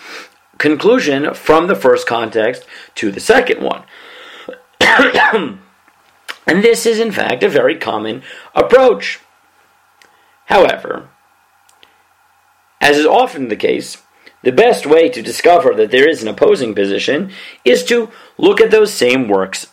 conclusion 0.59 1.35
from 1.35 1.67
the 1.67 1.75
first 1.75 2.07
context 2.07 2.67
to 2.97 3.11
the 3.11 3.21
second 3.21 3.63
one. 3.63 3.83
and 4.81 5.59
this 6.47 6.85
is, 6.85 6.99
in 6.99 7.13
fact, 7.13 7.43
a 7.43 7.49
very 7.49 7.77
common 7.77 8.23
approach. 8.55 9.21
However, 10.47 11.10
as 12.81 12.97
is 12.97 13.07
often 13.07 13.49
the 13.49 13.57
case, 13.57 13.99
the 14.43 14.53
best 14.53 14.87
way 14.87 15.09
to 15.09 15.23
discover 15.23 15.75
that 15.75 15.91
there 15.91 16.09
is 16.09 16.23
an 16.23 16.29
opposing 16.29 16.75
position 16.75 17.31
is 17.65 17.85
to 17.85 18.11
look 18.39 18.61
at 18.61 18.71
those 18.71 18.93
same 18.93 19.29
works 19.29 19.67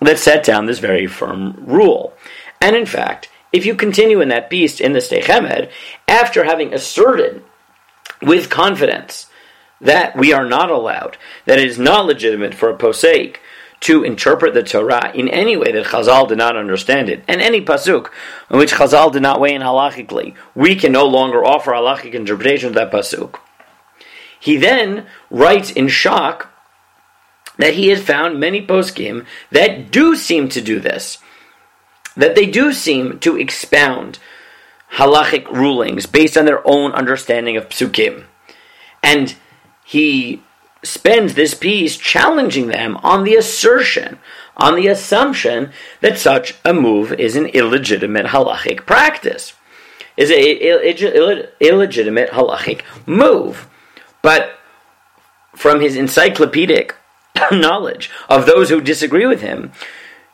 that 0.00 0.18
set 0.18 0.44
down 0.44 0.66
this 0.66 0.78
very 0.78 1.06
firm 1.06 1.62
rule. 1.66 2.14
And 2.60 2.74
in 2.74 2.86
fact, 2.86 3.28
if 3.52 3.66
you 3.66 3.74
continue 3.74 4.20
in 4.20 4.28
that 4.28 4.50
beast 4.50 4.80
in 4.80 4.92
the 4.92 4.98
Sdei 5.00 5.22
Chemed, 5.22 5.70
after 6.06 6.44
having 6.44 6.72
asserted 6.72 7.42
with 8.22 8.50
confidence 8.50 9.26
that 9.80 10.16
we 10.16 10.32
are 10.32 10.48
not 10.48 10.70
allowed, 10.70 11.16
that 11.44 11.58
it 11.58 11.68
is 11.68 11.78
not 11.78 12.06
legitimate 12.06 12.54
for 12.54 12.68
a 12.70 12.76
posek 12.76 13.36
to 13.80 14.02
interpret 14.02 14.54
the 14.54 14.62
Torah 14.62 15.12
in 15.14 15.28
any 15.28 15.56
way 15.56 15.72
that 15.72 15.86
Chazal 15.86 16.28
did 16.28 16.38
not 16.38 16.56
understand 16.56 17.08
it, 17.08 17.22
and 17.28 17.40
any 17.40 17.60
pasuk 17.60 18.10
in 18.50 18.58
which 18.58 18.72
Chazal 18.72 19.12
did 19.12 19.22
not 19.22 19.40
weigh 19.40 19.54
in 19.54 19.62
halachically, 19.62 20.34
we 20.54 20.74
can 20.74 20.92
no 20.92 21.06
longer 21.06 21.44
offer 21.44 21.72
halachic 21.72 22.12
interpretation 22.12 22.68
of 22.68 22.74
that 22.74 22.90
pasuk. 22.90 23.38
He 24.40 24.56
then 24.56 25.06
writes 25.30 25.70
in 25.70 25.88
shock 25.88 26.50
that 27.56 27.74
he 27.74 27.88
had 27.88 28.00
found 28.00 28.40
many 28.40 28.64
poskim 28.64 29.26
that 29.50 29.90
do 29.90 30.16
seem 30.16 30.48
to 30.50 30.60
do 30.60 30.80
this, 30.80 31.18
that 32.16 32.34
they 32.34 32.46
do 32.46 32.72
seem 32.72 33.18
to 33.20 33.36
expound 33.36 34.18
halachic 34.94 35.50
rulings 35.50 36.06
based 36.06 36.36
on 36.36 36.46
their 36.46 36.66
own 36.66 36.92
understanding 36.92 37.56
of 37.56 37.68
psukim, 37.68 38.24
and 39.02 39.36
he 39.84 40.42
spends 40.82 41.34
this 41.34 41.54
piece 41.54 41.96
challenging 41.96 42.68
them 42.68 42.96
on 43.02 43.24
the 43.24 43.34
assertion, 43.34 44.18
on 44.56 44.76
the 44.76 44.86
assumption 44.86 45.72
that 46.00 46.18
such 46.18 46.54
a 46.64 46.72
move 46.72 47.12
is 47.12 47.36
an 47.36 47.46
illegitimate 47.46 48.26
halachic 48.26 48.86
practice, 48.86 49.54
is 50.16 50.30
a 50.30 51.52
illegitimate 51.60 52.30
halachic 52.30 52.82
move. 53.06 53.68
But 54.22 54.58
from 55.54 55.80
his 55.80 55.96
encyclopedic 55.96 56.94
knowledge 57.52 58.10
of 58.28 58.46
those 58.46 58.70
who 58.70 58.80
disagree 58.80 59.26
with 59.26 59.42
him, 59.42 59.72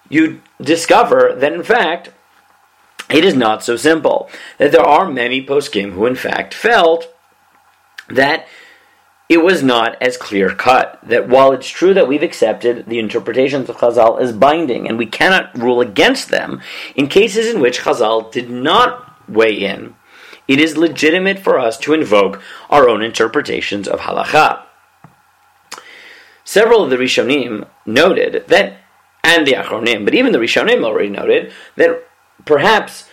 you 0.09 0.43
discover 0.61 1.35
that 1.37 1.53
in 1.53 1.63
fact 1.63 2.11
it 3.11 3.25
is 3.25 3.35
not 3.35 3.63
so 3.63 3.77
simple. 3.77 4.31
That 4.59 4.73
there 4.73 4.83
are 4.83 5.11
many 5.11 5.45
poskim 5.45 5.93
who 5.93 6.07
in 6.07 6.15
fact 6.15 6.55
felt 6.55 7.07
that 8.09 8.47
it 9.29 9.39
was 9.39 9.63
not 9.63 10.01
as 10.03 10.17
clear 10.17 10.55
cut. 10.55 10.99
That 11.03 11.29
while 11.29 11.53
it's 11.53 11.69
true 11.69 11.95
that 11.95 12.09
we've 12.09 12.23
accepted 12.23 12.87
the 12.87 12.99
interpretations 12.99 13.69
of 13.69 13.77
Chazal 13.77 14.21
as 14.21 14.33
binding 14.33 14.87
and 14.87 14.99
we 14.99 15.07
cannot 15.07 15.57
rule 15.57 15.81
against 15.81 16.29
them, 16.29 16.61
in 16.95 17.09
cases 17.09 17.53
in 17.53 17.61
which 17.61 17.81
Chazal 17.81 18.31
did 18.31 18.51
not 18.51 19.29
weigh 19.29 19.55
in, 19.55 19.95
it 20.47 20.61
is 20.61 20.77
legitimate 20.77 21.39
for 21.39 21.59
us 21.59 21.79
to 21.79 21.95
invoke 21.95 22.43
our 22.69 22.89
own 22.89 23.03
interpretations 23.03 23.89
of 23.89 24.01
halacha. 24.01 24.63
Several 26.45 26.85
of 26.85 26.91
the 26.91 26.97
Rishonim 26.97 27.67
noted 27.87 28.47
that, 28.49 28.77
and 29.23 29.47
the 29.47 29.53
Achronim, 29.53 30.05
but 30.05 30.15
even 30.15 30.33
the 30.33 30.39
Rishonim 30.39 30.85
already 30.85 31.09
noted 31.09 31.51
that 31.77 32.07
perhaps 32.45 33.09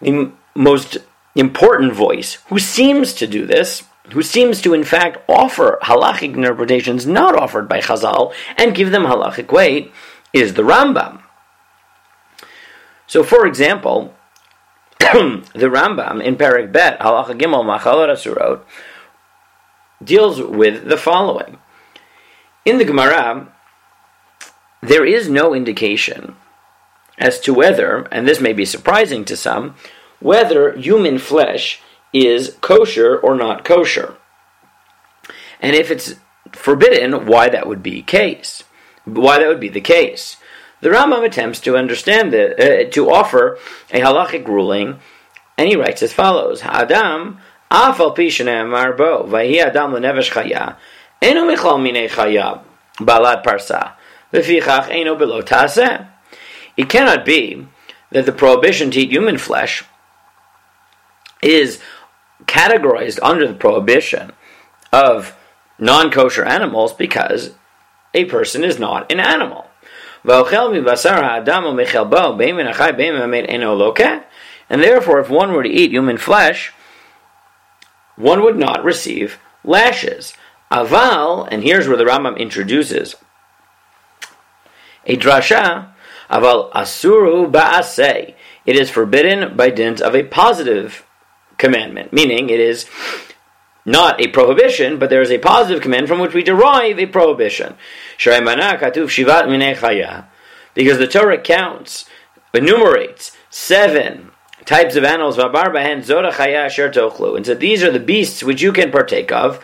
the 0.00 0.30
most 0.54 0.98
important 1.34 1.92
voice 1.92 2.38
who 2.48 2.60
seems 2.60 3.12
to 3.14 3.26
do 3.26 3.44
this 3.44 3.82
who 4.12 4.22
seems 4.22 4.60
to 4.62 4.74
in 4.74 4.84
fact 4.84 5.18
offer 5.28 5.78
halachic 5.82 6.34
interpretations 6.34 7.06
not 7.06 7.34
offered 7.34 7.68
by 7.68 7.80
Chazal 7.80 8.32
and 8.56 8.74
give 8.74 8.90
them 8.90 9.04
halachic 9.04 9.52
weight, 9.52 9.92
is 10.32 10.54
the 10.54 10.62
Rambam. 10.62 11.22
So, 13.06 13.22
for 13.22 13.46
example, 13.46 14.14
the 14.98 15.70
Rambam 15.70 16.22
in 16.22 16.36
Perek 16.36 16.72
Bet, 16.72 16.98
Halacha 17.00 17.38
Gimel 17.38 17.64
Maachalot 17.64 18.10
Asurot, 18.10 18.62
deals 20.02 20.40
with 20.40 20.88
the 20.88 20.96
following. 20.96 21.58
In 22.64 22.78
the 22.78 22.84
Gemara, 22.84 23.52
there 24.82 25.04
is 25.04 25.28
no 25.28 25.54
indication 25.54 26.36
as 27.18 27.40
to 27.40 27.54
whether, 27.54 28.06
and 28.10 28.26
this 28.26 28.40
may 28.40 28.52
be 28.52 28.64
surprising 28.64 29.24
to 29.24 29.36
some, 29.36 29.74
whether 30.20 30.76
human 30.76 31.18
flesh 31.18 31.80
is 32.24 32.56
kosher 32.60 33.18
or 33.18 33.34
not 33.34 33.64
kosher. 33.64 34.16
And 35.60 35.74
if 35.74 35.90
it's 35.90 36.14
forbidden, 36.52 37.26
why 37.26 37.48
that 37.48 37.66
would 37.66 37.82
be 37.82 38.02
case? 38.02 38.62
Why 39.04 39.38
that 39.38 39.48
would 39.48 39.60
be 39.60 39.68
the 39.68 39.80
case? 39.80 40.36
The 40.80 40.90
Rambam 40.90 41.24
attempts 41.24 41.60
to 41.60 41.76
understand 41.76 42.34
it, 42.34 42.60
uh, 42.60 42.90
to 42.92 43.10
offer 43.10 43.58
a 43.90 44.00
halachic 44.00 44.46
ruling, 44.46 45.00
and 45.56 45.68
he 45.68 45.76
writes 45.76 46.02
as 46.02 46.12
follows: 46.12 46.62
Adam 46.62 47.38
afal 47.70 48.14
pishne 48.14 48.66
marbo 48.66 49.26
vahi 49.26 49.58
adam 49.58 49.92
lenevesh 49.92 50.30
chaya 50.30 50.76
eno 51.22 51.46
michal 51.46 51.78
mine 51.78 52.08
chaya 52.08 52.60
balad 52.98 53.42
parsa 53.42 53.92
v'fichach 54.32 54.90
eno 54.90 55.16
below. 55.16 55.40
It 56.76 56.88
cannot 56.90 57.24
be 57.24 57.66
that 58.10 58.26
the 58.26 58.32
prohibition 58.32 58.90
to 58.90 59.00
eat 59.00 59.10
human 59.10 59.38
flesh 59.38 59.82
is 61.42 61.80
categorized 62.44 63.18
under 63.22 63.46
the 63.46 63.54
prohibition 63.54 64.32
of 64.92 65.36
non 65.78 66.10
kosher 66.10 66.44
animals 66.44 66.92
because 66.92 67.54
a 68.14 68.24
person 68.26 68.64
is 68.64 68.78
not 68.78 69.10
an 69.10 69.20
animal. 69.20 69.66
And 74.68 74.82
therefore, 74.82 75.20
if 75.20 75.30
one 75.30 75.52
were 75.52 75.62
to 75.62 75.68
eat 75.68 75.90
human 75.92 76.18
flesh, 76.18 76.72
one 78.16 78.42
would 78.42 78.56
not 78.56 78.82
receive 78.82 79.38
lashes. 79.62 80.34
Aval, 80.72 81.46
and 81.50 81.62
here's 81.62 81.86
where 81.86 81.96
the 81.96 82.04
Rambam 82.04 82.36
introduces 82.38 83.14
a 85.06 85.16
drasha, 85.16 85.92
aval 86.28 86.72
asuru 86.72 87.48
ba'aseh. 87.50 88.34
It 88.64 88.76
is 88.76 88.90
forbidden 88.90 89.56
by 89.56 89.70
dint 89.70 90.00
of 90.00 90.16
a 90.16 90.24
positive 90.24 91.05
commandment, 91.58 92.12
meaning 92.12 92.50
it 92.50 92.60
is 92.60 92.86
not 93.84 94.20
a 94.20 94.28
prohibition, 94.28 94.98
but 94.98 95.10
there 95.10 95.22
is 95.22 95.30
a 95.30 95.38
positive 95.38 95.80
command 95.82 96.08
from 96.08 96.18
which 96.18 96.34
we 96.34 96.42
derive 96.42 96.98
a 96.98 97.06
prohibition. 97.06 97.76
Because 100.74 100.98
the 100.98 101.06
Torah 101.06 101.40
counts, 101.40 102.04
enumerates 102.52 103.32
seven 103.50 104.30
types 104.64 104.96
of 104.96 105.04
animals, 105.04 105.38
and 105.38 106.04
so 107.46 107.54
these 107.54 107.84
are 107.84 107.92
the 107.92 108.00
beasts 108.00 108.42
which 108.42 108.62
you 108.62 108.72
can 108.72 108.90
partake 108.90 109.30
of. 109.30 109.62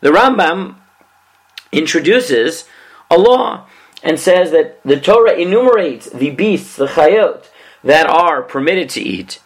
The 0.00 0.10
Rambam 0.10 0.76
introduces 1.72 2.64
a 3.10 3.18
law 3.18 3.66
and 4.02 4.18
says 4.18 4.50
that 4.50 4.82
the 4.82 5.00
Torah 5.00 5.34
enumerates 5.34 6.10
the 6.10 6.30
beasts, 6.30 6.76
the 6.76 6.86
chayot, 6.86 7.46
that 7.84 8.06
are 8.06 8.42
permitted 8.42 8.88
to 8.90 9.00
eat. 9.00 9.40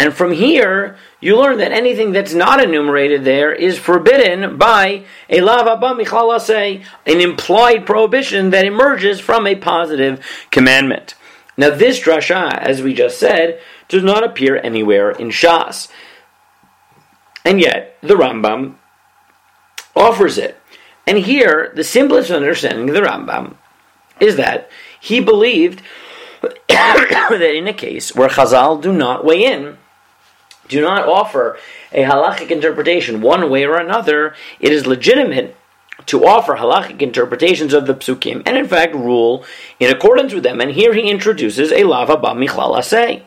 And 0.00 0.14
from 0.14 0.32
here, 0.32 0.96
you 1.20 1.36
learn 1.36 1.58
that 1.58 1.72
anything 1.72 2.12
that's 2.12 2.32
not 2.32 2.62
enumerated 2.62 3.22
there 3.22 3.52
is 3.52 3.78
forbidden 3.78 4.56
by 4.56 5.04
a 5.28 5.42
lava 5.42 6.40
say 6.40 6.82
an 7.04 7.20
implied 7.20 7.84
prohibition 7.84 8.48
that 8.48 8.64
emerges 8.64 9.20
from 9.20 9.46
a 9.46 9.56
positive 9.56 10.24
commandment. 10.50 11.14
Now, 11.58 11.68
this 11.68 12.00
drasha, 12.00 12.56
as 12.56 12.80
we 12.80 12.94
just 12.94 13.18
said, 13.18 13.60
does 13.88 14.02
not 14.02 14.24
appear 14.24 14.56
anywhere 14.56 15.10
in 15.10 15.28
Shas. 15.28 15.88
And 17.44 17.60
yet, 17.60 17.98
the 18.00 18.14
Rambam 18.14 18.76
offers 19.94 20.38
it. 20.38 20.59
And 21.10 21.18
here, 21.18 21.72
the 21.74 21.82
simplest 21.82 22.30
understanding 22.30 22.88
of 22.88 22.94
the 22.94 23.00
Rambam 23.00 23.56
is 24.20 24.36
that 24.36 24.70
he 25.00 25.18
believed 25.18 25.82
that 26.68 27.52
in 27.52 27.66
a 27.66 27.72
case 27.72 28.14
where 28.14 28.28
Chazal 28.28 28.80
do 28.80 28.92
not 28.92 29.24
weigh 29.24 29.44
in, 29.44 29.76
do 30.68 30.80
not 30.80 31.08
offer 31.08 31.58
a 31.90 32.04
halachic 32.04 32.52
interpretation 32.52 33.22
one 33.22 33.50
way 33.50 33.64
or 33.64 33.76
another, 33.76 34.36
it 34.60 34.70
is 34.70 34.86
legitimate 34.86 35.56
to 36.06 36.24
offer 36.24 36.54
halachic 36.54 37.02
interpretations 37.02 37.72
of 37.72 37.88
the 37.88 37.94
psukim 37.94 38.44
and 38.46 38.56
in 38.56 38.68
fact 38.68 38.94
rule 38.94 39.44
in 39.80 39.90
accordance 39.90 40.32
with 40.32 40.44
them. 40.44 40.60
And 40.60 40.70
here 40.70 40.94
he 40.94 41.10
introduces 41.10 41.72
a 41.72 41.82
lava 41.82 42.18
ba 42.18 42.28
michlal. 42.28 43.24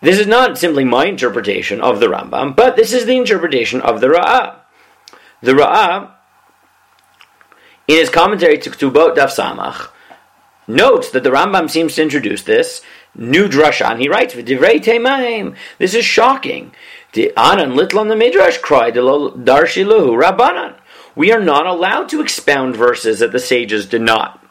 This 0.00 0.18
is 0.18 0.26
not 0.26 0.56
simply 0.56 0.84
my 0.84 1.04
interpretation 1.04 1.82
of 1.82 2.00
the 2.00 2.06
Rambam, 2.06 2.56
but 2.56 2.76
this 2.76 2.94
is 2.94 3.04
the 3.04 3.18
interpretation 3.18 3.82
of 3.82 4.00
the 4.00 4.06
Ra'ah. 4.06 4.57
The 5.40 5.52
Ra'ah, 5.52 6.10
in 7.86 7.96
his 7.96 8.10
commentary 8.10 8.58
to 8.58 8.70
Ktubot 8.70 9.16
Daf 9.16 9.30
Samach, 9.34 9.90
notes 10.66 11.10
that 11.10 11.22
the 11.22 11.30
Rambam 11.30 11.70
seems 11.70 11.94
to 11.94 12.02
introduce 12.02 12.42
this 12.42 12.82
new 13.14 13.48
drasha, 13.48 13.90
and 13.90 14.00
he 14.00 14.08
writes. 14.08 14.34
This 14.34 15.94
is 15.94 16.04
shocking. 16.04 16.74
The 17.12 17.32
Anan 17.36 17.72
on 17.72 18.08
the 18.08 18.16
midrash 18.16 18.58
cried, 18.58 18.94
"Darshiluhu 18.94 20.22
Rabbanan." 20.22 20.74
We 21.14 21.32
are 21.32 21.40
not 21.40 21.66
allowed 21.66 22.08
to 22.10 22.20
expound 22.20 22.76
verses 22.76 23.18
that 23.20 23.32
the 23.32 23.40
sages 23.40 23.86
did 23.86 24.02
not. 24.02 24.44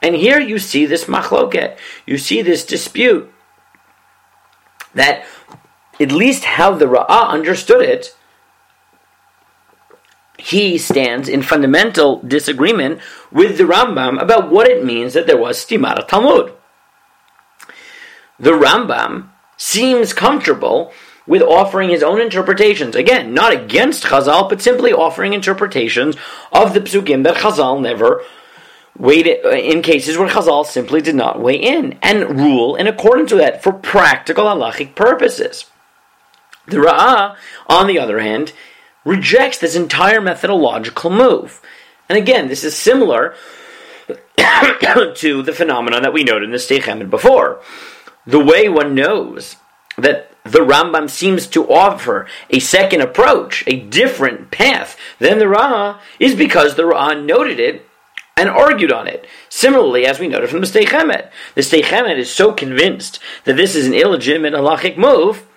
And 0.00 0.14
here 0.14 0.38
you 0.38 0.58
see 0.58 0.86
this 0.86 1.04
machloket. 1.04 1.76
You 2.06 2.18
see 2.18 2.42
this 2.42 2.64
dispute 2.64 3.32
that 4.94 5.24
at 5.98 6.12
least 6.12 6.44
how 6.44 6.72
the 6.72 6.86
Ra'ah 6.86 7.30
understood 7.30 7.82
it 7.82 8.14
he 10.38 10.78
stands 10.78 11.28
in 11.28 11.42
fundamental 11.42 12.22
disagreement 12.22 13.00
with 13.30 13.58
the 13.58 13.64
Rambam 13.64 14.22
about 14.22 14.50
what 14.50 14.68
it 14.68 14.84
means 14.84 15.14
that 15.14 15.26
there 15.26 15.36
was 15.36 15.58
Stimara 15.58 16.06
Talmud. 16.06 16.52
The 18.38 18.52
Rambam 18.52 19.30
seems 19.56 20.12
comfortable 20.12 20.92
with 21.26 21.42
offering 21.42 21.90
his 21.90 22.02
own 22.02 22.20
interpretations. 22.20 22.94
Again, 22.94 23.34
not 23.34 23.52
against 23.52 24.04
Chazal, 24.04 24.48
but 24.48 24.62
simply 24.62 24.92
offering 24.92 25.34
interpretations 25.34 26.16
of 26.52 26.72
the 26.72 26.80
psukim 26.80 27.24
that 27.24 27.36
Chazal 27.36 27.82
never 27.82 28.24
weighed 28.96 29.40
uh, 29.44 29.50
in 29.50 29.82
cases 29.82 30.16
where 30.16 30.28
Chazal 30.28 30.64
simply 30.64 31.02
did 31.02 31.16
not 31.16 31.40
weigh 31.40 31.56
in 31.56 31.98
and 32.00 32.40
rule 32.40 32.76
in 32.76 32.86
accordance 32.86 33.32
with 33.32 33.40
that 33.40 33.62
for 33.62 33.72
practical 33.72 34.44
halachic 34.44 34.94
purposes. 34.94 35.66
The 36.66 36.78
Ra'ah, 36.78 37.36
on 37.66 37.86
the 37.86 37.98
other 37.98 38.20
hand, 38.20 38.52
rejects 39.08 39.58
this 39.58 39.74
entire 39.74 40.20
methodological 40.20 41.10
move. 41.10 41.60
And 42.08 42.18
again, 42.18 42.48
this 42.48 42.62
is 42.62 42.76
similar 42.76 43.34
to 44.06 45.42
the 45.42 45.54
phenomenon 45.54 46.02
that 46.02 46.12
we 46.12 46.24
noted 46.24 46.44
in 46.44 46.50
the 46.50 46.58
Steich 46.58 47.10
before. 47.10 47.60
The 48.26 48.44
way 48.44 48.68
one 48.68 48.94
knows 48.94 49.56
that 49.96 50.30
the 50.44 50.60
Rambam 50.60 51.10
seems 51.10 51.46
to 51.48 51.70
offer 51.70 52.26
a 52.50 52.58
second 52.58 53.00
approach, 53.00 53.64
a 53.66 53.80
different 53.80 54.50
path 54.50 54.96
than 55.18 55.38
the 55.38 55.46
Ra'ah, 55.46 55.98
is 56.18 56.34
because 56.34 56.74
the 56.74 56.84
Ra'ah 56.84 57.24
noted 57.24 57.58
it 57.58 57.86
and 58.36 58.48
argued 58.48 58.92
on 58.92 59.08
it. 59.08 59.26
Similarly, 59.48 60.06
as 60.06 60.20
we 60.20 60.28
noted 60.28 60.50
from 60.50 60.60
the 60.60 60.66
Steich 60.66 60.90
the 61.54 61.60
Steich 61.60 62.18
is 62.18 62.30
so 62.30 62.52
convinced 62.52 63.18
that 63.44 63.56
this 63.56 63.74
is 63.74 63.86
an 63.86 63.94
illegitimate 63.94 64.54
halachic 64.54 64.96
move 64.96 65.47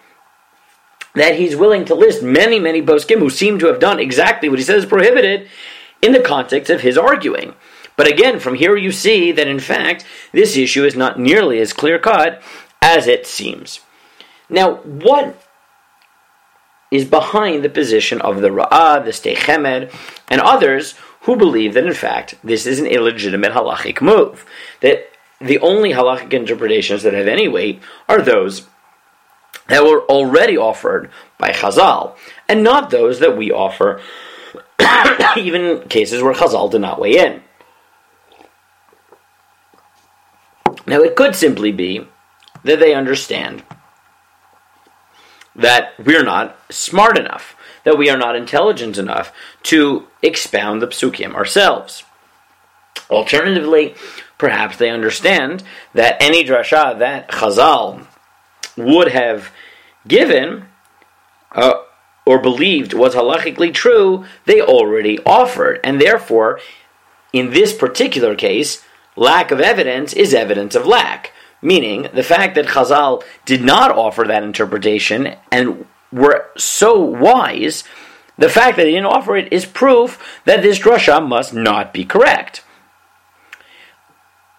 that 1.13 1.35
he's 1.35 1.55
willing 1.55 1.85
to 1.85 1.95
list 1.95 2.23
many, 2.23 2.59
many 2.59 2.81
poskim 2.81 3.19
who 3.19 3.29
seem 3.29 3.59
to 3.59 3.67
have 3.67 3.79
done 3.79 3.99
exactly 3.99 4.49
what 4.49 4.59
he 4.59 4.65
says 4.65 4.83
is 4.83 4.89
prohibited 4.89 5.49
in 6.01 6.13
the 6.13 6.21
context 6.21 6.69
of 6.69 6.81
his 6.81 6.97
arguing. 6.97 7.53
But 7.95 8.07
again, 8.07 8.39
from 8.39 8.55
here 8.55 8.75
you 8.75 8.91
see 8.91 9.31
that 9.31 9.47
in 9.47 9.59
fact 9.59 10.05
this 10.31 10.57
issue 10.57 10.85
is 10.85 10.95
not 10.95 11.19
nearly 11.19 11.59
as 11.59 11.73
clear 11.73 11.99
cut 11.99 12.41
as 12.81 13.07
it 13.07 13.27
seems. 13.27 13.81
Now, 14.49 14.75
what 14.77 15.41
is 16.89 17.05
behind 17.05 17.63
the 17.63 17.69
position 17.69 18.21
of 18.21 18.41
the 18.41 18.49
Ra'ah, 18.49 19.03
the 19.03 19.11
Sdei 19.11 19.35
Chemed, 19.35 19.93
and 20.27 20.41
others 20.41 20.95
who 21.21 21.35
believe 21.35 21.73
that 21.73 21.85
in 21.85 21.93
fact 21.93 22.35
this 22.43 22.65
is 22.65 22.79
an 22.79 22.87
illegitimate 22.87 23.53
halachic 23.53 24.01
move? 24.01 24.45
That 24.81 25.09
the 25.39 25.59
only 25.59 25.91
halachic 25.91 26.33
interpretations 26.33 27.03
that 27.03 27.13
have 27.13 27.27
any 27.27 27.47
weight 27.47 27.81
are 28.09 28.21
those 28.21 28.67
that 29.67 29.83
were 29.83 30.01
already 30.03 30.57
offered 30.57 31.09
by 31.37 31.51
Chazal, 31.51 32.15
and 32.47 32.63
not 32.63 32.89
those 32.89 33.19
that 33.19 33.37
we 33.37 33.51
offer, 33.51 34.01
even 35.37 35.87
cases 35.87 36.21
where 36.21 36.33
Chazal 36.33 36.69
did 36.69 36.81
not 36.81 36.99
weigh 36.99 37.17
in. 37.17 37.43
Now, 40.85 41.01
it 41.01 41.15
could 41.15 41.35
simply 41.35 41.71
be 41.71 42.07
that 42.63 42.79
they 42.79 42.93
understand 42.93 43.63
that 45.55 45.93
we're 45.99 46.23
not 46.23 46.57
smart 46.69 47.17
enough, 47.17 47.55
that 47.83 47.97
we 47.97 48.09
are 48.09 48.17
not 48.17 48.35
intelligent 48.35 48.97
enough 48.97 49.33
to 49.63 50.07
expound 50.21 50.81
the 50.81 50.87
psukim 50.87 51.35
ourselves. 51.35 52.03
Alternatively, 53.09 53.95
perhaps 54.37 54.77
they 54.77 54.89
understand 54.89 55.63
that 55.93 56.21
any 56.21 56.43
drasha 56.43 56.97
that 56.99 57.29
Chazal 57.29 58.05
would 58.77 59.09
have 59.09 59.51
given 60.07 60.65
uh, 61.51 61.73
or 62.25 62.39
believed 62.39 62.93
was 62.93 63.15
halachically 63.15 63.73
true, 63.73 64.25
they 64.45 64.61
already 64.61 65.19
offered. 65.25 65.79
And 65.83 65.99
therefore, 65.99 66.59
in 67.33 67.51
this 67.51 67.73
particular 67.73 68.35
case, 68.35 68.83
lack 69.15 69.51
of 69.51 69.59
evidence 69.59 70.13
is 70.13 70.33
evidence 70.33 70.75
of 70.75 70.85
lack. 70.85 71.33
Meaning, 71.61 72.07
the 72.13 72.23
fact 72.23 72.55
that 72.55 72.67
Chazal 72.67 73.23
did 73.45 73.63
not 73.63 73.91
offer 73.91 74.23
that 74.23 74.43
interpretation 74.43 75.35
and 75.51 75.85
were 76.11 76.47
so 76.57 76.99
wise, 76.99 77.83
the 78.37 78.49
fact 78.49 78.77
that 78.77 78.83
they 78.83 78.91
didn't 78.91 79.05
offer 79.05 79.35
it 79.37 79.51
is 79.53 79.65
proof 79.65 80.41
that 80.45 80.63
this 80.63 80.79
drasha 80.79 81.25
must 81.25 81.53
not 81.53 81.93
be 81.93 82.03
correct. 82.03 82.63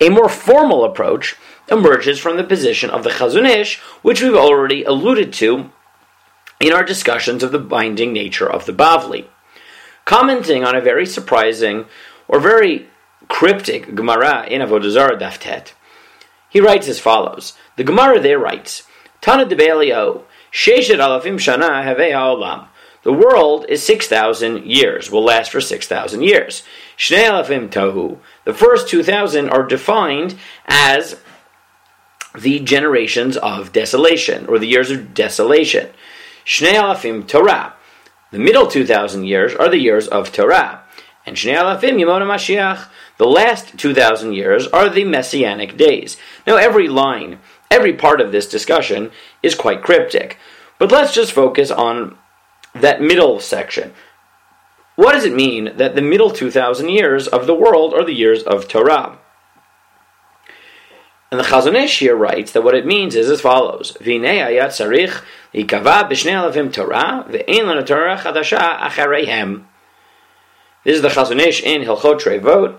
A 0.01 0.09
more 0.09 0.29
formal 0.29 0.85
approach 0.85 1.37
emerges 1.73 2.19
from 2.19 2.37
the 2.37 2.45
position 2.45 2.91
of 2.91 3.03
the 3.03 3.11
Chazon 3.11 3.49
Ish, 3.49 3.79
which 4.03 4.23
we've 4.23 4.35
already 4.35 4.85
alluded 4.85 5.33
to 5.35 5.71
in 6.61 6.73
our 6.73 6.85
discussions 6.85 7.43
of 7.43 7.51
the 7.51 7.59
binding 7.59 8.13
nature 8.13 8.49
of 8.49 8.67
the 8.67 8.73
Bavli. 8.73 9.27
Commenting 10.05 10.65
on 10.65 10.77
a 10.77 10.81
very 10.81 11.07
surprising 11.07 11.87
or 12.29 12.39
very 12.39 12.89
cryptic 13.29 13.95
Gemara 13.95 14.47
in 14.47 14.61
Avodah 14.61 14.91
Zarah 14.91 15.19
Daf 15.19 15.39
Tet, 15.39 15.75
he 16.49 16.61
writes 16.61 16.87
as 16.89 17.01
follows. 17.01 17.55
The 17.77 17.85
Gemara 17.85 18.21
there 18.21 18.39
writes, 18.39 18.83
Tana 19.21 19.47
de 19.47 19.57
Be'elio, 19.57 20.25
Sheshet 20.53 20.99
alafim 20.99 21.37
shana 21.37 21.83
have 21.83 21.97
ha'olam. 21.97 22.69
The 23.05 23.13
world 23.13 23.67
is 23.69 23.83
6,000 23.83 24.65
years, 24.65 25.11
will 25.11 25.25
last 25.25 25.51
for 25.51 25.61
6,000 25.61 26.23
years. 26.23 26.63
Shnei 26.97 27.25
alafim 27.25 27.69
tohu. 27.69 28.19
The 28.45 28.55
first 28.55 28.89
2,000 28.89 29.49
are 29.49 29.67
defined 29.67 30.37
as 30.67 31.19
the 32.39 32.61
generations 32.61 33.37
of 33.37 33.73
desolation, 33.73 34.47
or 34.47 34.59
the 34.59 34.67
years 34.67 34.91
of 34.91 35.15
desolation. 35.15 35.91
Shnei 36.45 36.75
alafim 36.75 37.27
Torah. 37.27 37.75
The 38.31 38.39
middle 38.39 38.67
2,000 38.67 39.25
years 39.25 39.55
are 39.55 39.69
the 39.69 39.79
years 39.79 40.09
of 40.09 40.33
Torah. 40.33 40.83
And 41.27 41.37
Shnei 41.37 41.57
alafim 41.57 41.97
Yemona 41.97 42.27
Mashiach. 42.27 42.89
The 43.19 43.27
last 43.27 43.79
2,000 43.79 44.33
years 44.33 44.67
are 44.69 44.89
the 44.89 45.05
messianic 45.05 45.77
days. 45.77 46.17
Now, 46.47 46.57
every 46.57 46.89
line, 46.89 47.39
every 47.71 47.93
part 47.93 48.21
of 48.21 48.33
this 48.33 48.49
discussion 48.49 49.13
is 49.43 49.55
quite 49.55 49.83
cryptic. 49.83 50.39
But 50.79 50.91
let's 50.91 51.15
just 51.15 51.33
focus 51.33 51.71
on 51.71 52.17
that 52.75 53.01
middle 53.01 53.39
section. 53.39 53.93
What 54.97 55.13
does 55.13 55.25
it 55.25 55.35
mean 55.35 55.77
that 55.77 55.95
the 55.95 56.03
middle 56.03 56.31
2,000 56.31 56.89
years 56.89 57.29
of 57.29 57.47
the 57.47 57.55
world 57.55 57.95
are 57.95 58.05
the 58.05 58.15
years 58.15 58.43
of 58.43 58.67
Torah? 58.67 59.19
And 61.33 61.41
the 61.41 61.45
Chazon 61.45 61.75
Ish 61.83 62.01
here 62.01 62.15
writes 62.15 62.53
that 62.53 62.63
what 62.63 62.75
it 62.75 62.85
means 62.85 63.17
is 63.17 63.31
as 63.31 63.41
follows: 63.41 63.97
V'nei 64.03 64.47
ayat 64.47 64.69
sarich 64.69 65.23
ikava 65.55 66.07
b'shnei 66.07 66.35
alavim 66.35 66.71
Torah 66.71 67.25
ve'ein 67.27 67.65
lana 67.65 67.83
Torah 67.83 68.19
chadasha 68.19 68.79
achareihem. 68.81 69.65
This 70.85 70.97
is 70.97 71.01
the 71.01 71.09
Chazon 71.09 71.41
Ish 71.41 71.63
in 71.63 71.85
Hilchot 71.85 72.21
Trevot. 72.21 72.77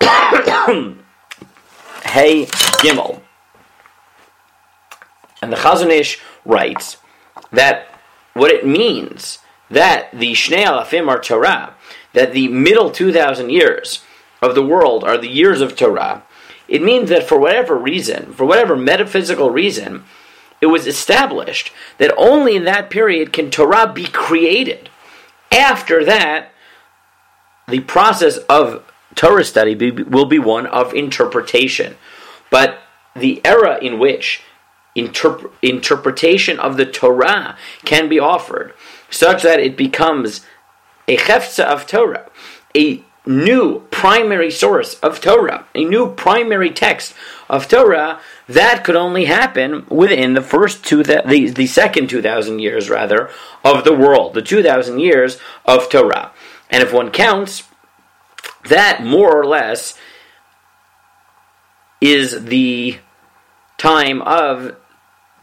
hey 2.04 2.46
Gimel. 2.46 3.20
And 5.42 5.52
the 5.52 5.58
Chazon 5.58 5.90
Ish 5.90 6.22
writes 6.46 6.96
that 7.52 7.88
what 8.32 8.50
it 8.50 8.66
means 8.66 9.40
that 9.68 10.18
the 10.18 10.32
Shnei 10.32 10.64
Alafim 10.64 11.08
are 11.08 11.20
Torah, 11.20 11.74
that 12.14 12.32
the 12.32 12.48
middle 12.48 12.90
2,000 12.90 13.50
years 13.50 14.02
of 14.40 14.54
the 14.54 14.64
world 14.64 15.04
are 15.04 15.18
the 15.18 15.28
years 15.28 15.60
of 15.60 15.76
Torah, 15.76 16.22
it 16.68 16.82
means 16.82 17.08
that 17.08 17.26
for 17.26 17.38
whatever 17.38 17.76
reason, 17.76 18.32
for 18.32 18.44
whatever 18.44 18.76
metaphysical 18.76 19.50
reason, 19.50 20.04
it 20.60 20.66
was 20.66 20.86
established 20.86 21.72
that 21.98 22.14
only 22.16 22.56
in 22.56 22.64
that 22.64 22.90
period 22.90 23.32
can 23.32 23.50
Torah 23.50 23.90
be 23.92 24.04
created. 24.04 24.90
After 25.50 26.04
that, 26.04 26.50
the 27.66 27.80
process 27.80 28.38
of 28.48 28.84
Torah 29.14 29.44
study 29.44 29.74
be, 29.74 29.90
will 29.90 30.26
be 30.26 30.38
one 30.38 30.66
of 30.66 30.94
interpretation. 30.94 31.96
But 32.50 32.78
the 33.14 33.40
era 33.44 33.78
in 33.80 33.98
which 33.98 34.42
interp- 34.96 35.50
interpretation 35.62 36.58
of 36.58 36.76
the 36.76 36.86
Torah 36.86 37.56
can 37.84 38.08
be 38.08 38.18
offered, 38.18 38.74
such 39.10 39.42
that 39.42 39.60
it 39.60 39.76
becomes 39.76 40.44
a 41.06 41.16
chefza 41.16 41.64
of 41.64 41.86
Torah, 41.86 42.30
a 42.76 43.02
new 43.28 43.80
primary 43.90 44.50
source 44.50 44.94
of 45.00 45.20
Torah, 45.20 45.66
a 45.74 45.84
new 45.84 46.12
primary 46.14 46.70
text 46.70 47.14
of 47.48 47.68
Torah, 47.68 48.20
that 48.48 48.82
could 48.82 48.96
only 48.96 49.26
happen 49.26 49.86
within 49.88 50.32
the 50.32 50.40
first 50.40 50.84
two, 50.84 51.02
the, 51.02 51.52
the 51.54 51.66
second 51.66 52.08
2,000 52.08 52.58
years, 52.58 52.88
rather, 52.88 53.30
of 53.62 53.84
the 53.84 53.92
world, 53.92 54.32
the 54.32 54.42
2,000 54.42 54.98
years 54.98 55.38
of 55.66 55.90
Torah. 55.90 56.32
And 56.70 56.82
if 56.82 56.92
one 56.92 57.10
counts, 57.10 57.64
that 58.64 59.04
more 59.04 59.38
or 59.38 59.46
less 59.46 59.96
is 62.00 62.44
the 62.46 62.98
time 63.76 64.22
of 64.22 64.74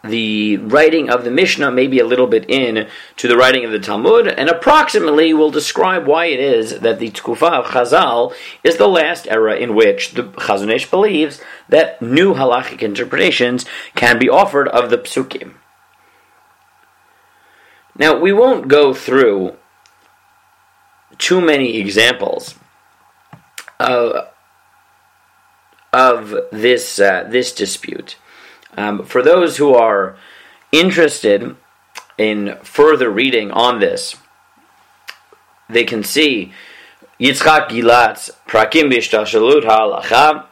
the 0.08 0.58
writing 0.58 1.10
of 1.10 1.24
the 1.24 1.32
Mishnah, 1.32 1.72
maybe 1.72 2.00
a 2.00 2.06
little 2.06 2.28
bit 2.28 2.50
in 2.50 2.88
to 3.18 3.28
the 3.28 3.38
writing 3.38 3.66
of 3.66 3.72
the 3.72 3.80
Talmud, 3.80 4.28
and 4.28 4.50
approximately 4.50 5.34
will 5.34 5.52
describe 5.52 6.06
why 6.08 6.26
it 6.26 6.40
is 6.40 6.80
that 6.80 7.00
the 7.00 7.12
Tkufa 7.12 7.52
of 7.52 7.66
Chazal 7.66 8.34
is 8.64 8.78
the 8.78 8.88
last 8.88 9.28
era 9.28 9.56
in 9.56 9.76
which 9.76 10.12
the 10.12 10.24
Chazon 10.24 10.74
Ish 10.74 10.90
believes 10.90 11.42
that 11.70 12.02
new 12.02 12.34
halachic 12.34 12.82
interpretations 12.82 13.66
can 13.96 14.20
be 14.20 14.30
offered 14.30 14.68
of 14.70 14.90
the 14.90 14.98
Psukim. 14.98 15.56
Now, 17.98 18.20
we 18.20 18.34
won't 18.34 18.68
go 18.68 18.94
through 18.94 19.56
too 21.18 21.40
many 21.40 21.78
examples 21.78 22.56
of, 23.80 24.28
of 25.94 26.36
this, 26.52 27.00
uh, 27.00 27.26
this 27.30 27.54
dispute. 27.54 28.18
Um, 28.78 29.06
for 29.06 29.22
those 29.22 29.58
who 29.58 29.74
are 29.74 30.18
interested 30.72 31.56
in 32.18 32.58
further 32.64 33.10
reading 33.10 33.52
on 33.52 33.80
this, 33.80 34.16
they 35.70 35.84
can 35.84 36.04
see 36.04 36.54
Yitzchak 37.20 37.70
Gilat's 37.70 38.32
Prakim 38.48 38.92
Bishtashalut 38.92 39.64
HaLacha, 39.64 40.46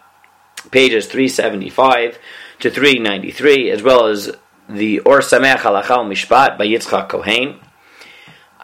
pages 0.72 1.06
375 1.08 2.18
to 2.60 2.70
393, 2.70 3.70
as 3.70 3.84
well 3.84 4.08
as 4.08 4.32
the 4.70 5.00
Or 5.02 5.20
Samech 5.20 5.58
Halacha 5.58 5.98
Mishpat 6.08 6.58
by 6.58 6.66
Yitzchak 6.66 7.10
Kohen. 7.10 7.60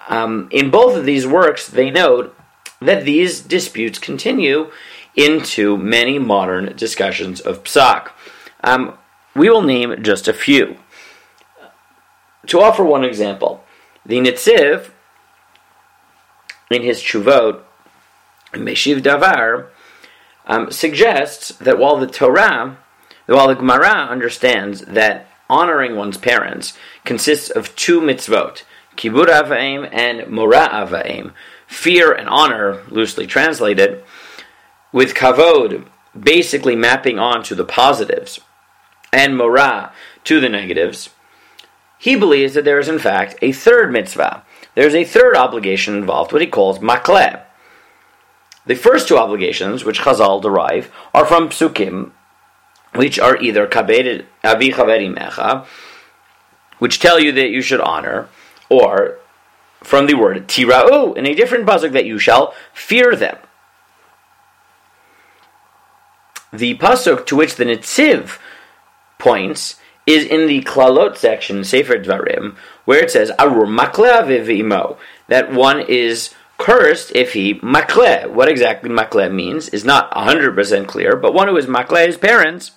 Um, 0.08 0.48
in 0.52 0.72
both 0.72 0.98
of 0.98 1.06
these 1.06 1.28
works, 1.28 1.68
they 1.68 1.92
note 1.92 2.36
that 2.82 3.04
these 3.04 3.42
disputes 3.42 4.00
continue 4.00 4.72
into 5.16 5.78
many 5.78 6.18
modern 6.18 6.76
discussions 6.76 7.42
of 7.42 7.64
psak. 7.64 8.10
Um, 8.64 8.98
we 9.36 9.50
will 9.50 9.62
name 9.62 10.04
just 10.04 10.28
a 10.28 10.34
few. 10.34 10.78
To 12.48 12.62
offer 12.62 12.84
one 12.84 13.04
example, 13.04 13.64
the 14.06 14.18
Nitziv, 14.18 14.90
in 16.72 16.82
his 16.82 17.02
Chuvot, 17.02 17.62
Meshiv 18.54 19.02
Davar, 19.02 19.68
um, 20.46 20.72
suggests 20.72 21.50
that 21.60 21.78
while 21.78 21.98
the 21.98 22.08
Torah, 22.08 22.78
while 23.28 23.48
the 23.48 23.56
Gemara 23.56 24.08
understands 24.10 24.82
that 24.82 25.28
honoring 25.50 25.96
one's 25.96 26.18
parents 26.18 26.78
consists 27.06 27.50
of 27.50 27.76
two 27.76 28.02
mitzvot, 28.02 28.64
kibud 28.98 29.28
avaim 29.28 29.88
and 29.92 30.28
mora 30.28 30.70
avaim, 30.72 31.34
fear 31.68 32.12
and 32.12 32.28
honor, 32.28 32.82
loosely 32.90 33.28
translated, 33.28 34.04
with 34.92 35.14
kavod 35.14 35.86
basically 36.20 36.76
mapping 36.76 37.20
onto 37.20 37.54
the 37.54 37.64
positives, 37.64 38.40
and 39.12 39.34
Morah 39.34 39.92
to 40.26 40.40
the 40.40 40.50
negatives, 40.50 41.10
he 41.98 42.16
believes 42.16 42.54
that 42.54 42.66
there 42.66 42.80
is 42.80 42.88
in 42.88 43.00
fact 43.00 43.36
a 43.42 43.52
third 43.52 43.92
mitzvah. 43.92 44.44
There's 44.76 44.96
a 44.96 45.04
third 45.04 45.36
obligation 45.36 45.96
involved, 45.96 46.32
what 46.32 46.42
he 46.42 46.48
calls 46.48 46.80
makleh. 46.80 47.42
The 48.66 48.76
first 48.76 49.08
two 49.08 49.18
obligations, 49.18 49.84
which 49.84 50.02
Chazal 50.02 50.42
derive, 50.42 50.92
are 51.14 51.26
from 51.26 51.50
psukim, 51.50 52.12
which 52.94 53.20
are 53.20 53.38
either 53.38 53.68
kabed 53.68 54.26
avi 54.44 54.72
mecha, 54.72 55.66
which 56.78 57.00
tell 57.00 57.20
you 57.20 57.32
that 57.34 57.50
you 57.50 57.62
should 57.62 57.82
honor, 57.82 58.30
or 58.70 59.18
from 59.82 60.08
the 60.08 60.14
word 60.14 60.48
tira'u, 60.48 61.18
in 61.18 61.26
a 61.26 61.36
different 61.36 61.66
pasuk 61.66 61.92
that 61.92 62.06
you 62.06 62.20
shall 62.20 62.54
fear 62.74 63.16
them. 63.16 63.38
The 66.52 66.78
pasuk 66.78 67.26
to 67.28 67.36
which 67.36 67.56
the 67.56 67.66
Nitziv 67.66 68.40
points 69.20 69.76
is 70.08 70.26
in 70.26 70.48
the 70.48 70.62
Klalot 70.64 71.18
section, 71.18 71.64
Sefer 71.64 72.00
Dvarim, 72.00 72.56
where 72.86 73.04
it 73.04 73.12
says, 73.12 73.32
Arur 73.38 73.68
makleh 73.68 74.24
v'imo, 74.24 74.98
that 75.28 75.54
one 75.54 75.82
is 75.82 76.34
cursed 76.58 77.12
if 77.14 77.34
he 77.34 77.54
makleh. 77.56 78.28
What 78.28 78.50
exactly 78.50 78.90
makleh 78.90 79.32
means 79.32 79.70
is 79.70 79.86
not 79.86 80.12
100% 80.12 80.88
clear, 80.88 81.16
but 81.16 81.36
one 81.36 81.48
who 81.48 81.58
is 81.58 81.68
makleh 81.68 82.08
his 82.08 82.18
parents 82.18 82.72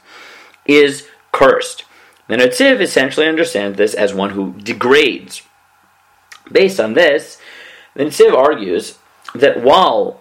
is 0.66 1.08
cursed. 1.32 1.84
The 2.28 2.36
Nitziv 2.36 2.80
essentially 2.80 3.26
understands 3.26 3.78
this 3.78 3.94
as 3.94 4.12
one 4.12 4.30
who 4.30 4.52
degrades 4.58 5.42
Based 6.50 6.80
on 6.80 6.94
this, 6.94 7.38
the 7.94 8.04
Nitziv 8.04 8.34
argues 8.34 8.98
that 9.34 9.62
while 9.62 10.20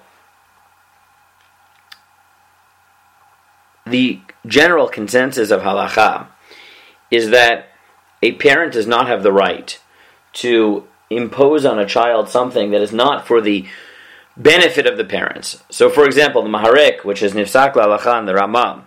the 3.85 4.21
general 4.45 4.87
consensus 4.87 5.51
of 5.51 5.61
halacha 5.61 6.27
is 7.09 7.29
that 7.29 7.69
a 8.21 8.33
parent 8.33 8.73
does 8.73 8.87
not 8.87 9.07
have 9.07 9.23
the 9.23 9.31
right 9.31 9.79
to 10.33 10.87
impose 11.09 11.65
on 11.65 11.79
a 11.79 11.85
child 11.85 12.29
something 12.29 12.71
that 12.71 12.81
is 12.81 12.93
not 12.93 13.27
for 13.27 13.41
the 13.41 13.67
benefit 14.37 14.87
of 14.87 14.97
the 14.97 15.03
parents. 15.03 15.61
So, 15.69 15.89
for 15.89 16.05
example, 16.05 16.41
the 16.41 16.49
Maharik, 16.49 17.03
which 17.03 17.21
is 17.21 17.33
Nifsak 17.33 17.73
Lalachan, 17.73 18.25
the 18.25 18.35
Ramah, 18.35 18.85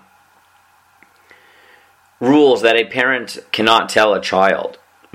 rules 2.21 2.63
that 2.63 2.77
a 2.77 2.87
parent 2.87 3.39
cannot 3.53 3.89
tell 3.89 4.15
a 4.15 4.21
child 4.21 4.79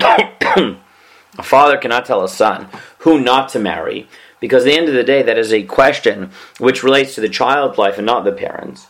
A 1.38 1.42
father 1.42 1.76
cannot 1.76 2.06
tell 2.06 2.24
a 2.24 2.28
son 2.28 2.68
who 2.98 3.20
not 3.20 3.50
to 3.50 3.58
marry, 3.58 4.08
because 4.40 4.64
at 4.64 4.66
the 4.66 4.76
end 4.76 4.88
of 4.88 4.94
the 4.94 5.04
day, 5.04 5.22
that 5.22 5.38
is 5.38 5.52
a 5.52 5.62
question 5.62 6.30
which 6.58 6.82
relates 6.82 7.14
to 7.14 7.20
the 7.20 7.28
child's 7.28 7.78
life 7.78 7.98
and 7.98 8.06
not 8.06 8.24
the 8.24 8.32
parents. 8.32 8.86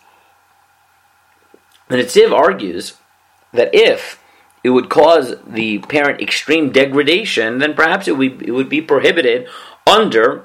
The 1.90 1.96
Nitziv 1.96 2.32
argues 2.32 2.94
that 3.52 3.74
if 3.74 4.22
it 4.62 4.70
would 4.70 4.88
cause 4.88 5.34
the 5.44 5.78
parent 5.78 6.20
extreme 6.20 6.70
degradation, 6.70 7.58
then 7.58 7.74
perhaps 7.74 8.06
it 8.06 8.16
would, 8.16 8.40
it 8.42 8.52
would 8.52 8.68
be 8.68 8.80
prohibited 8.80 9.48
under 9.86 10.44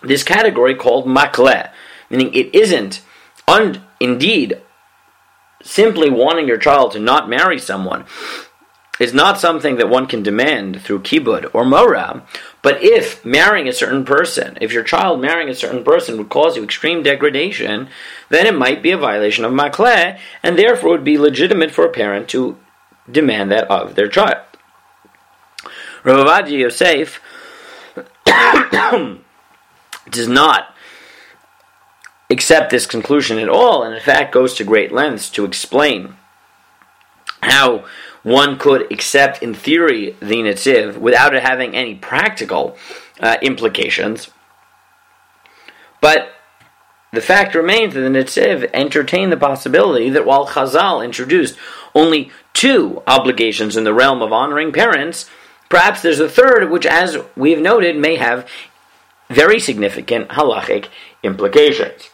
this 0.00 0.22
category 0.22 0.76
called 0.76 1.06
makleh, 1.06 1.70
meaning 2.08 2.32
it 2.32 2.54
isn't, 2.54 3.02
un- 3.48 3.82
indeed, 3.98 4.60
simply 5.60 6.08
wanting 6.08 6.46
your 6.46 6.58
child 6.58 6.92
to 6.92 7.00
not 7.00 7.28
marry 7.28 7.58
someone. 7.58 8.04
Is 9.00 9.12
not 9.12 9.40
something 9.40 9.74
that 9.78 9.88
one 9.88 10.06
can 10.06 10.22
demand 10.22 10.82
through 10.82 11.00
kibud 11.00 11.52
or 11.52 11.64
mora, 11.64 12.24
but 12.64 12.82
if 12.82 13.22
marrying 13.26 13.68
a 13.68 13.74
certain 13.74 14.06
person, 14.06 14.56
if 14.58 14.72
your 14.72 14.82
child 14.82 15.20
marrying 15.20 15.50
a 15.50 15.54
certain 15.54 15.84
person 15.84 16.16
would 16.16 16.30
cause 16.30 16.56
you 16.56 16.64
extreme 16.64 17.02
degradation, 17.02 17.90
then 18.30 18.46
it 18.46 18.54
might 18.54 18.82
be 18.82 18.90
a 18.90 18.96
violation 18.96 19.44
of 19.44 19.52
makleh, 19.52 20.18
and 20.42 20.58
therefore 20.58 20.92
would 20.92 21.04
be 21.04 21.18
legitimate 21.18 21.70
for 21.70 21.84
a 21.84 21.92
parent 21.92 22.26
to 22.30 22.58
demand 23.12 23.52
that 23.52 23.70
of 23.70 23.96
their 23.96 24.08
child. 24.08 24.38
Rav 26.04 26.48
Yosef 26.48 27.20
does 30.10 30.26
not 30.26 30.74
accept 32.30 32.70
this 32.70 32.86
conclusion 32.86 33.38
at 33.38 33.50
all, 33.50 33.82
and 33.82 33.94
in 33.94 34.00
fact 34.00 34.32
goes 34.32 34.54
to 34.54 34.64
great 34.64 34.90
lengths 34.90 35.28
to 35.28 35.44
explain 35.44 36.16
how 37.42 37.84
one 38.24 38.58
could 38.58 38.90
accept 38.90 39.42
in 39.42 39.54
theory 39.54 40.16
the 40.18 40.36
Nitziv 40.36 40.96
without 40.96 41.34
it 41.34 41.42
having 41.42 41.76
any 41.76 41.94
practical 41.94 42.76
uh, 43.20 43.36
implications. 43.40 44.30
But 46.00 46.30
the 47.12 47.20
fact 47.20 47.54
remains 47.54 47.94
that 47.94 48.00
the 48.00 48.08
Nitziv 48.08 48.68
entertained 48.74 49.30
the 49.30 49.36
possibility 49.36 50.10
that 50.10 50.26
while 50.26 50.48
Chazal 50.48 51.04
introduced 51.04 51.56
only 51.94 52.32
two 52.54 53.02
obligations 53.06 53.76
in 53.76 53.84
the 53.84 53.94
realm 53.94 54.22
of 54.22 54.32
honoring 54.32 54.72
parents, 54.72 55.30
perhaps 55.68 56.02
there's 56.02 56.18
a 56.18 56.28
third, 56.28 56.70
which, 56.70 56.86
as 56.86 57.18
we've 57.36 57.60
noted, 57.60 57.96
may 57.96 58.16
have 58.16 58.48
very 59.28 59.60
significant 59.60 60.30
halachic 60.30 60.88
implications. 61.22 62.08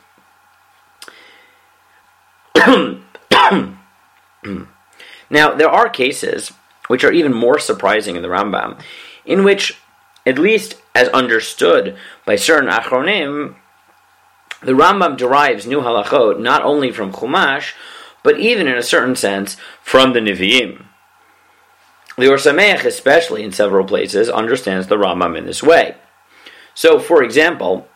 now, 5.30 5.54
there 5.54 5.70
are 5.70 5.88
cases 5.88 6.52
which 6.88 7.04
are 7.04 7.12
even 7.12 7.32
more 7.32 7.58
surprising 7.58 8.16
in 8.16 8.22
the 8.22 8.28
Rambam, 8.28 8.80
in 9.24 9.44
which, 9.44 9.78
at 10.26 10.38
least 10.38 10.74
as 10.94 11.08
understood 11.08 11.96
by 12.26 12.36
certain 12.36 12.68
Achronim, 12.68 13.54
the 14.60 14.72
Rambam 14.72 15.16
derives 15.16 15.66
new 15.66 15.80
halachot 15.80 16.40
not 16.40 16.62
only 16.62 16.90
from 16.90 17.12
Chumash, 17.12 17.74
but 18.22 18.38
even 18.38 18.66
in 18.66 18.76
a 18.76 18.82
certain 18.82 19.16
sense 19.16 19.56
from 19.82 20.12
the 20.12 20.20
Nevi'im. 20.20 20.84
The 22.18 22.28
Or 22.28 22.36
Sameach, 22.36 22.84
especially 22.84 23.44
in 23.44 23.52
several 23.52 23.86
places, 23.86 24.28
understands 24.28 24.88
the 24.88 24.96
Rambam 24.96 25.38
in 25.38 25.46
this 25.46 25.62
way. 25.62 25.94
So, 26.74 26.98
for 26.98 27.22
example, 27.22 27.88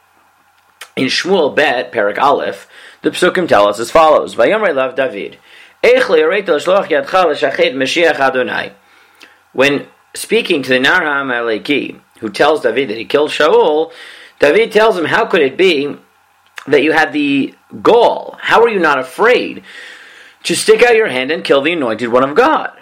in 0.97 1.07
Shmuel 1.07 1.55
Bet, 1.55 1.93
Perak 1.93 2.19
Aleph, 2.19 2.69
the 3.03 3.11
Psukim 3.11 3.47
tell 3.47 3.69
us 3.69 3.79
as 3.79 3.91
follows: 3.91 4.35
Vayomer 4.35 4.75
Lav 4.75 4.95
David, 4.95 5.39
When 9.53 9.87
speaking 10.15 10.63
to 10.63 10.69
the 10.71 10.79
Narham 10.79 11.31
Aleki, 11.31 12.01
who 12.21 12.31
tells 12.31 12.63
David 12.63 12.89
that 12.89 12.97
he 12.97 13.05
killed 13.05 13.31
Shaul, 13.31 13.93
David 14.39 14.73
tells 14.73 14.97
him, 14.99 15.05
"How 15.05 15.27
could 15.27 15.43
it 15.43 15.59
be 15.59 15.97
that 16.67 16.83
you 16.83 16.93
had 16.93 17.13
the 17.13 17.55
gall? 17.83 18.39
How 18.41 18.63
are 18.63 18.69
you 18.71 18.79
not 18.81 18.99
afraid 18.99 19.63
to 20.45 20.57
stick 20.57 20.83
out 20.83 20.97
your 20.97 21.09
hand 21.09 21.31
and 21.31 21.45
kill 21.45 21.61
the 21.61 21.73
anointed 21.73 22.11
one 22.11 22.25
of 22.25 22.35
God?" 22.35 22.73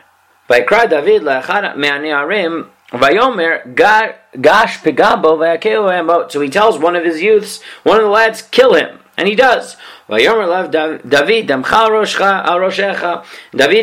Pegabo 4.85 6.31
So 6.31 6.41
he 6.41 6.49
tells 6.49 6.79
one 6.79 6.95
of 6.95 7.05
his 7.05 7.21
youths, 7.21 7.61
one 7.83 7.97
of 7.97 8.05
the 8.05 8.11
lads, 8.11 8.43
kill 8.43 8.75
him, 8.75 9.01
and 9.17 9.29
he 9.29 9.35
does. 9.35 9.77
David 10.09 10.29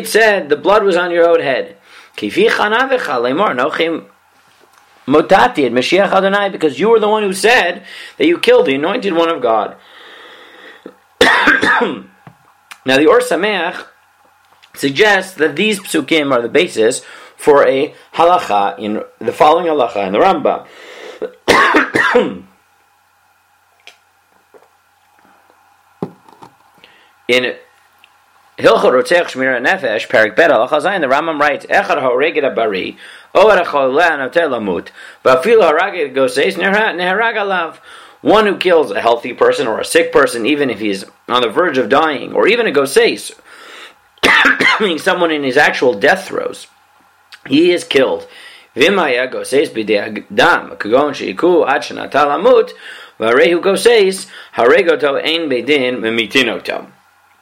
said, 0.08 0.48
the 0.48 0.56
blood 0.56 0.84
was 0.84 0.96
on 0.96 1.10
your 1.10 1.28
own 1.28 1.40
head. 1.40 1.76
Because 2.16 2.36
you 6.78 6.88
were 6.88 7.00
the 7.00 7.08
one 7.08 7.22
who 7.22 7.32
said 7.32 7.84
that 8.18 8.26
you 8.26 8.38
killed 8.38 8.66
the 8.66 8.74
anointed 8.74 9.12
one 9.12 9.28
of 9.28 9.40
God. 9.40 9.76
now 11.20 12.04
the 12.84 13.06
Or 13.06 13.20
Sameach 13.20 13.86
suggests 14.74 15.34
that 15.34 15.56
these 15.56 15.80
psukim 15.80 16.32
are 16.32 16.42
the 16.42 16.48
basis 16.48 17.02
for 17.36 17.66
a 17.66 17.94
halacha 18.14 18.78
in 18.78 19.02
the 19.18 19.32
following 19.32 19.66
halacha 19.66 20.06
in 20.06 20.12
the 20.12 20.18
Rambam. 20.18 20.66
in 27.32 27.54
Hilchot 28.58 28.92
Rotzech 28.92 29.26
Shmira 29.26 29.64
Nefesh, 29.64 30.08
Perik 30.08 30.36
Bet 30.36 30.50
Halacha 30.50 30.82
Zayin, 30.82 31.00
the 31.00 31.06
Rambam 31.06 31.40
writes, 31.40 31.66
Echad 31.66 32.02
Horeged 32.02 32.42
Abari, 32.42 32.96
Oar 33.34 33.56
Acholeh 33.56 34.10
Anotel 34.10 34.50
Lamut, 34.50 34.88
Bafil 35.24 35.62
Haraged 35.62 36.14
Goseis 36.14 36.54
Neharag 36.54 37.34
Alav. 37.34 37.76
One 38.22 38.46
who 38.46 38.58
kills 38.58 38.90
a 38.90 39.00
healthy 39.00 39.32
person 39.32 39.66
or 39.66 39.80
a 39.80 39.84
sick 39.84 40.12
person, 40.12 40.44
even 40.44 40.68
if 40.68 40.78
he's 40.78 41.04
on 41.26 41.40
the 41.40 41.48
verge 41.48 41.78
of 41.78 41.88
dying, 41.88 42.34
or 42.34 42.46
even 42.46 42.66
a 42.66 42.70
goseis, 42.70 43.32
meaning 44.80 44.98
someone 44.98 45.30
in 45.30 45.42
his 45.42 45.56
actual 45.56 45.94
death 45.94 46.26
throes 46.26 46.66
he 47.46 47.70
is 47.70 47.84
killed. 47.84 48.26
Vimaya 48.76 49.30
goses 49.30 49.70
dam 49.70 50.70
kagon 50.76 51.12
sheiku 51.12 51.66
ad 51.66 51.82
shenata 51.82 52.26
lamut 52.26 52.72
v'arehu 53.18 53.60
goses 53.62 54.26
haregoto 54.54 55.20
ein 55.22 55.48
bedin 55.48 55.98
memitinoto. 55.98 56.86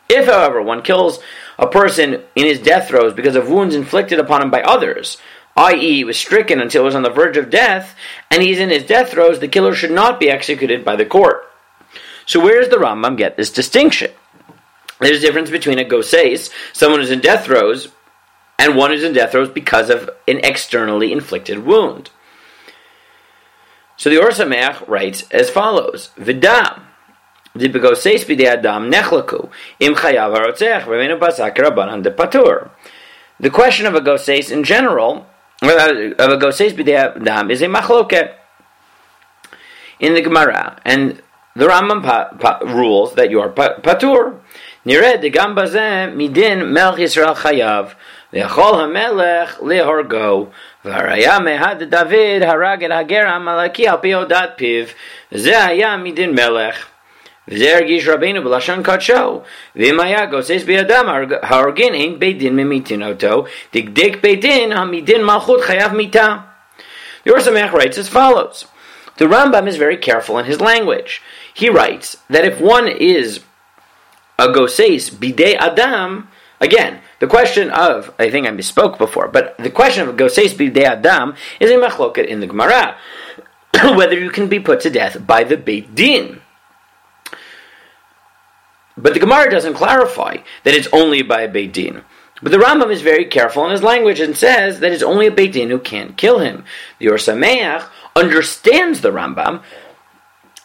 If, 0.08 0.26
however, 0.26 0.62
one 0.62 0.82
kills 0.82 1.20
a 1.58 1.66
person 1.66 2.22
in 2.34 2.46
his 2.46 2.60
death 2.60 2.88
throes 2.88 3.12
because 3.12 3.36
of 3.36 3.48
wounds 3.50 3.74
inflicted 3.74 4.18
upon 4.18 4.42
him 4.42 4.50
by 4.50 4.62
others, 4.62 5.18
i.e., 5.56 5.96
he 5.96 6.04
was 6.04 6.18
stricken 6.18 6.60
until 6.60 6.82
he 6.82 6.86
was 6.86 6.94
on 6.94 7.02
the 7.02 7.10
verge 7.10 7.36
of 7.36 7.50
death, 7.50 7.94
and 8.30 8.42
he's 8.42 8.58
in 8.58 8.70
his 8.70 8.84
death 8.84 9.10
throes, 9.10 9.38
the 9.38 9.48
killer 9.48 9.74
should 9.74 9.90
not 9.90 10.18
be 10.18 10.30
executed 10.30 10.84
by 10.84 10.96
the 10.96 11.04
court. 11.04 11.44
So, 12.26 12.40
where 12.40 12.60
does 12.60 12.70
the 12.70 12.76
Rambam 12.76 13.16
get 13.16 13.36
this 13.36 13.50
distinction? 13.50 14.10
There's 15.00 15.18
a 15.18 15.20
difference 15.20 15.50
between 15.50 15.78
a 15.78 15.84
goseis, 15.84 16.50
someone 16.72 17.00
who's 17.00 17.10
in 17.10 17.20
death 17.20 17.44
throes, 17.44 17.88
and 18.58 18.76
one 18.76 18.90
who's 18.90 19.04
in 19.04 19.12
death 19.12 19.32
throes 19.32 19.48
because 19.48 19.90
of 19.90 20.10
an 20.26 20.40
externally 20.42 21.12
inflicted 21.12 21.64
wound. 21.64 22.10
So 23.96 24.10
the 24.10 24.18
Or 24.18 24.30
Sameach 24.30 24.86
writes 24.88 25.24
as 25.30 25.50
follows: 25.50 26.10
Vidam. 26.16 26.82
The 33.40 33.50
question 33.50 33.86
of 33.86 33.94
a 33.94 34.00
Goseis 34.00 34.50
in 34.50 34.64
general, 34.64 35.26
uh, 35.62 35.68
of 36.18 36.30
a 36.30 36.36
Goseis 36.36 36.72
B'dei 36.72 37.50
is 37.50 37.62
a 37.62 37.66
machloket 37.66 38.34
in 40.00 40.14
the 40.14 40.20
Gemara, 40.20 40.80
and 40.84 41.22
the 41.54 41.66
Rambam 41.66 42.02
pa, 42.04 42.30
pa, 42.38 42.58
rules 42.64 43.14
that 43.14 43.30
you 43.30 43.40
are 43.40 43.48
pa, 43.48 43.74
patur. 43.80 44.40
Nired 44.84 45.20
de 45.20 45.30
gambazem 45.30 46.14
midin 46.14 46.70
melch 46.70 46.98
Yisrael 46.98 47.34
chayav. 47.34 47.94
Leachol 48.32 48.74
hamelech 48.74 49.58
lehorgo 49.58 50.52
v'haraya 50.84 51.40
mehad 51.40 51.90
David 51.90 52.42
harag 52.42 52.82
et 52.82 52.90
hager 52.92 53.24
hamalaki 53.24 53.86
al 53.86 53.98
pi 53.98 54.08
odat 54.10 54.56
piv. 54.56 54.94
Zeh 55.32 55.52
haya 55.52 55.98
midin 55.98 56.32
melech. 56.32 56.76
Zergish 57.48 58.04
Rabbeinu 58.04 58.42
b'lashon 58.42 58.82
katsho 58.82 59.44
v'maya 59.74 60.30
goses 60.30 60.64
biadam 60.64 61.40
hargin 61.42 61.94
ein 61.94 62.20
beidin 62.20 62.52
mimitin 62.52 63.02
oto 63.02 63.46
digdik 63.72 64.20
beidin 64.20 64.72
hamidin 64.72 65.24
malchut 65.24 65.62
chayav 65.62 65.96
mita. 65.96 66.44
The 67.24 67.32
Or 67.32 67.38
Sameach 67.38 67.72
writes 67.72 67.98
as 67.98 68.08
follows. 68.08 68.66
The 69.18 69.26
Rambam 69.26 69.66
is 69.66 69.76
very 69.76 69.96
careful 69.96 70.38
in 70.38 70.44
his 70.44 70.60
language. 70.60 71.20
He 71.52 71.68
writes 71.68 72.16
that 72.30 72.44
if 72.44 72.60
one 72.60 72.86
is 72.86 73.40
a 74.38 74.52
goses 74.52 75.10
bide 75.10 75.56
adam, 75.58 76.28
again, 76.60 77.00
the 77.18 77.26
question 77.26 77.70
of, 77.70 78.14
I 78.18 78.30
think 78.30 78.46
I 78.46 78.50
misspoke 78.50 78.96
before, 78.96 79.26
but 79.26 79.56
the 79.58 79.70
question 79.70 80.08
of 80.08 80.16
goses 80.16 80.54
bide 80.54 80.78
adam 80.78 81.34
is 81.58 81.70
a 81.70 81.74
machloket 81.74 82.26
in 82.26 82.40
the 82.40 82.46
Gemara, 82.46 82.96
whether 83.96 84.18
you 84.18 84.30
can 84.30 84.46
be 84.46 84.60
put 84.60 84.80
to 84.80 84.90
death 84.90 85.26
by 85.26 85.42
the 85.44 85.56
Beit 85.56 85.94
Din. 85.94 86.40
But 88.98 89.14
the 89.14 89.20
Gemara 89.20 89.50
doesn't 89.50 89.74
clarify 89.74 90.38
that 90.64 90.74
it's 90.74 90.88
only 90.92 91.22
by 91.22 91.42
a 91.42 91.48
Beit 91.48 91.72
Din. 91.72 92.02
But 92.42 92.52
the 92.52 92.58
Rambam 92.58 92.92
is 92.92 93.02
very 93.02 93.24
careful 93.24 93.64
in 93.64 93.70
his 93.70 93.82
language 93.82 94.20
and 94.20 94.36
says 94.36 94.80
that 94.80 94.92
it's 94.92 95.02
only 95.02 95.26
a 95.26 95.32
Beit 95.32 95.52
Din 95.52 95.70
who 95.70 95.78
can't 95.78 96.16
kill 96.16 96.40
him. 96.40 96.64
The 96.98 97.08
Or 97.08 97.14
Sameach 97.14 97.88
understands 98.14 99.00
the 99.00 99.10
Rambam 99.10 99.62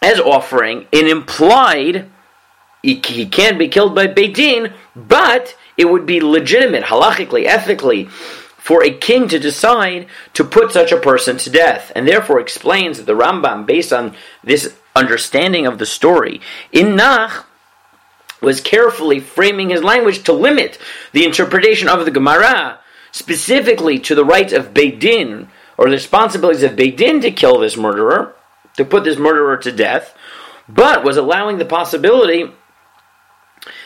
as 0.01 0.19
offering 0.19 0.87
an 0.91 1.07
implied 1.07 2.09
he, 2.83 3.01
he 3.05 3.25
can't 3.25 3.57
be 3.57 3.69
killed 3.69 3.95
by 3.95 4.07
Beit 4.07 4.35
Din, 4.35 4.73
but 4.93 5.55
it 5.77 5.85
would 5.85 6.05
be 6.05 6.19
legitimate, 6.19 6.83
halachically, 6.83 7.45
ethically, 7.45 8.05
for 8.57 8.83
a 8.83 8.91
king 8.91 9.29
to 9.29 9.39
decide 9.39 10.07
to 10.33 10.43
put 10.43 10.71
such 10.71 10.91
a 10.91 10.99
person 10.99 11.37
to 11.37 11.49
death, 11.49 11.91
and 11.95 12.07
therefore 12.07 12.39
explains 12.39 12.97
that 12.97 13.05
the 13.05 13.15
Rambam, 13.15 13.65
based 13.65 13.93
on 13.93 14.15
this 14.43 14.75
understanding 14.95 15.65
of 15.65 15.79
the 15.79 15.85
story, 15.85 16.41
in 16.71 16.95
Nach, 16.95 17.45
was 18.43 18.61
carefully 18.61 19.19
framing 19.19 19.69
his 19.69 19.83
language 19.83 20.23
to 20.23 20.33
limit 20.33 20.77
the 21.11 21.25
interpretation 21.25 21.87
of 21.87 22.05
the 22.05 22.11
Gemara 22.11 22.79
specifically 23.11 23.99
to 23.99 24.15
the 24.15 24.25
rights 24.25 24.53
of 24.53 24.73
Din, 24.73 25.47
or 25.77 25.85
the 25.85 25.91
responsibilities 25.91 26.63
of 26.63 26.75
Din 26.75 27.21
to 27.21 27.31
kill 27.31 27.59
this 27.59 27.77
murderer, 27.77 28.35
to 28.75 28.83
put 28.83 29.03
this 29.03 29.17
murderer 29.17 29.57
to 29.57 29.71
death, 29.71 30.15
but 30.67 31.03
was 31.03 31.17
allowing 31.17 31.57
the 31.57 31.65
possibility 31.65 32.45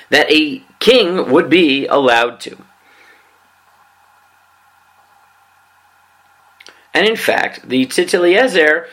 that 0.09 0.31
a 0.31 0.63
king 0.79 1.29
would 1.31 1.49
be 1.49 1.85
allowed 1.87 2.39
to. 2.39 2.57
And 6.93 7.05
in 7.05 7.15
fact, 7.15 7.67
the 7.67 7.85
Tzitz 7.85 8.13
Eliezer 8.13 8.87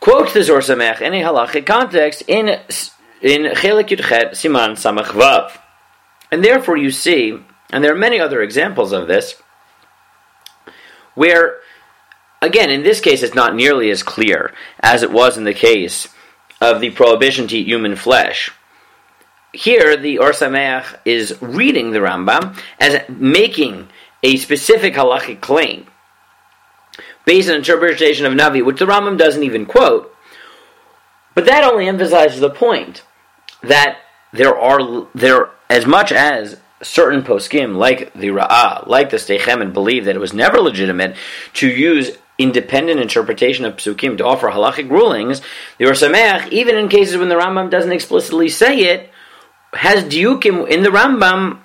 quotes 0.00 0.34
the 0.34 0.40
Or 0.52 0.58
Sameach 0.58 1.00
in 1.00 1.14
a 1.14 1.22
halachic 1.22 1.64
context 1.64 2.24
in 2.26 2.60
in 3.22 3.42
Chelik 3.52 3.88
Yudchet 3.88 4.32
Siman 4.32 4.72
Samach 4.72 5.06
Vav. 5.06 5.58
And 6.30 6.44
therefore 6.44 6.76
you 6.76 6.90
see, 6.90 7.38
and 7.70 7.82
there 7.82 7.92
are 7.92 7.98
many 7.98 8.20
other 8.20 8.42
examples 8.42 8.92
of 8.92 9.08
this, 9.08 9.40
where, 11.14 11.58
again, 12.40 12.70
in 12.70 12.82
this 12.82 13.00
case 13.00 13.22
it's 13.22 13.34
not 13.34 13.54
nearly 13.54 13.90
as 13.90 14.02
clear 14.02 14.52
as 14.80 15.02
it 15.02 15.12
was 15.12 15.38
in 15.38 15.44
the 15.44 15.54
case 15.54 16.08
of 16.60 16.80
the 16.80 16.90
prohibition 16.90 17.46
to 17.48 17.56
eat 17.56 17.66
human 17.66 17.96
flesh 17.96 18.50
here 19.52 19.96
the 19.96 20.18
Or 20.18 20.30
Sameach 20.30 20.98
is 21.04 21.40
reading 21.40 21.90
the 21.90 21.98
Rambam 21.98 22.58
as 22.80 23.02
making 23.08 23.88
a 24.22 24.36
specific 24.36 24.94
halachic 24.94 25.40
claim 25.40 25.86
based 27.24 27.48
on 27.48 27.56
interpretation 27.56 28.26
of 28.26 28.32
Navi, 28.32 28.64
which 28.64 28.78
the 28.78 28.86
Rambam 28.86 29.18
doesn't 29.18 29.42
even 29.42 29.66
quote. 29.66 30.14
But 31.34 31.46
that 31.46 31.64
only 31.64 31.88
emphasizes 31.88 32.40
the 32.40 32.50
point 32.50 33.02
that 33.62 33.98
there 34.32 34.56
are 34.56 35.06
there 35.14 35.50
as 35.68 35.86
much 35.86 36.12
as 36.12 36.56
certain 36.82 37.22
poskim 37.22 37.76
like 37.76 38.12
the 38.14 38.28
Ra'ah, 38.28 38.86
like 38.86 39.10
the 39.10 39.16
Sdei 39.16 39.38
Chemed, 39.38 39.72
believe 39.72 40.04
that 40.06 40.16
it 40.16 40.20
was 40.20 40.32
never 40.32 40.58
legitimate 40.60 41.16
to 41.54 41.68
use 41.68 42.10
independent 42.38 43.00
interpretation 43.00 43.64
of 43.64 43.76
psukim 43.76 44.18
to 44.18 44.24
offer 44.24 44.48
halachic 44.50 44.90
rulings. 44.90 45.40
The 45.78 45.86
Or 45.86 45.92
Sameach, 45.92 46.48
even 46.50 46.76
in 46.76 46.88
cases 46.88 47.16
when 47.16 47.28
the 47.28 47.36
Rambam 47.36 47.70
doesn't 47.70 47.92
explicitly 47.92 48.48
say 48.48 48.78
it, 48.80 49.10
has 49.72 50.04
diukim 50.04 50.68
in 50.68 50.82
the 50.82 50.90
Rambam 50.90 51.60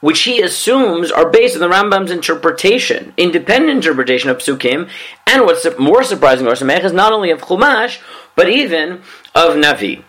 which 0.00 0.22
he 0.22 0.40
assumes 0.40 1.10
are 1.10 1.28
based 1.28 1.54
on 1.54 1.60
the 1.60 1.74
Rambam's 1.74 2.10
interpretation, 2.10 3.12
independent 3.16 3.76
interpretation 3.76 4.30
of 4.30 4.38
Psukim, 4.38 4.88
and 5.26 5.44
what's 5.44 5.66
more 5.78 6.02
surprising, 6.02 6.46
Or 6.46 6.52
Sameach, 6.52 6.84
is 6.84 6.92
not 6.92 7.12
only 7.12 7.30
of 7.30 7.42
Chumash, 7.42 8.00
but 8.34 8.48
even 8.48 9.02
of 9.34 9.54
Navi. 9.54 10.04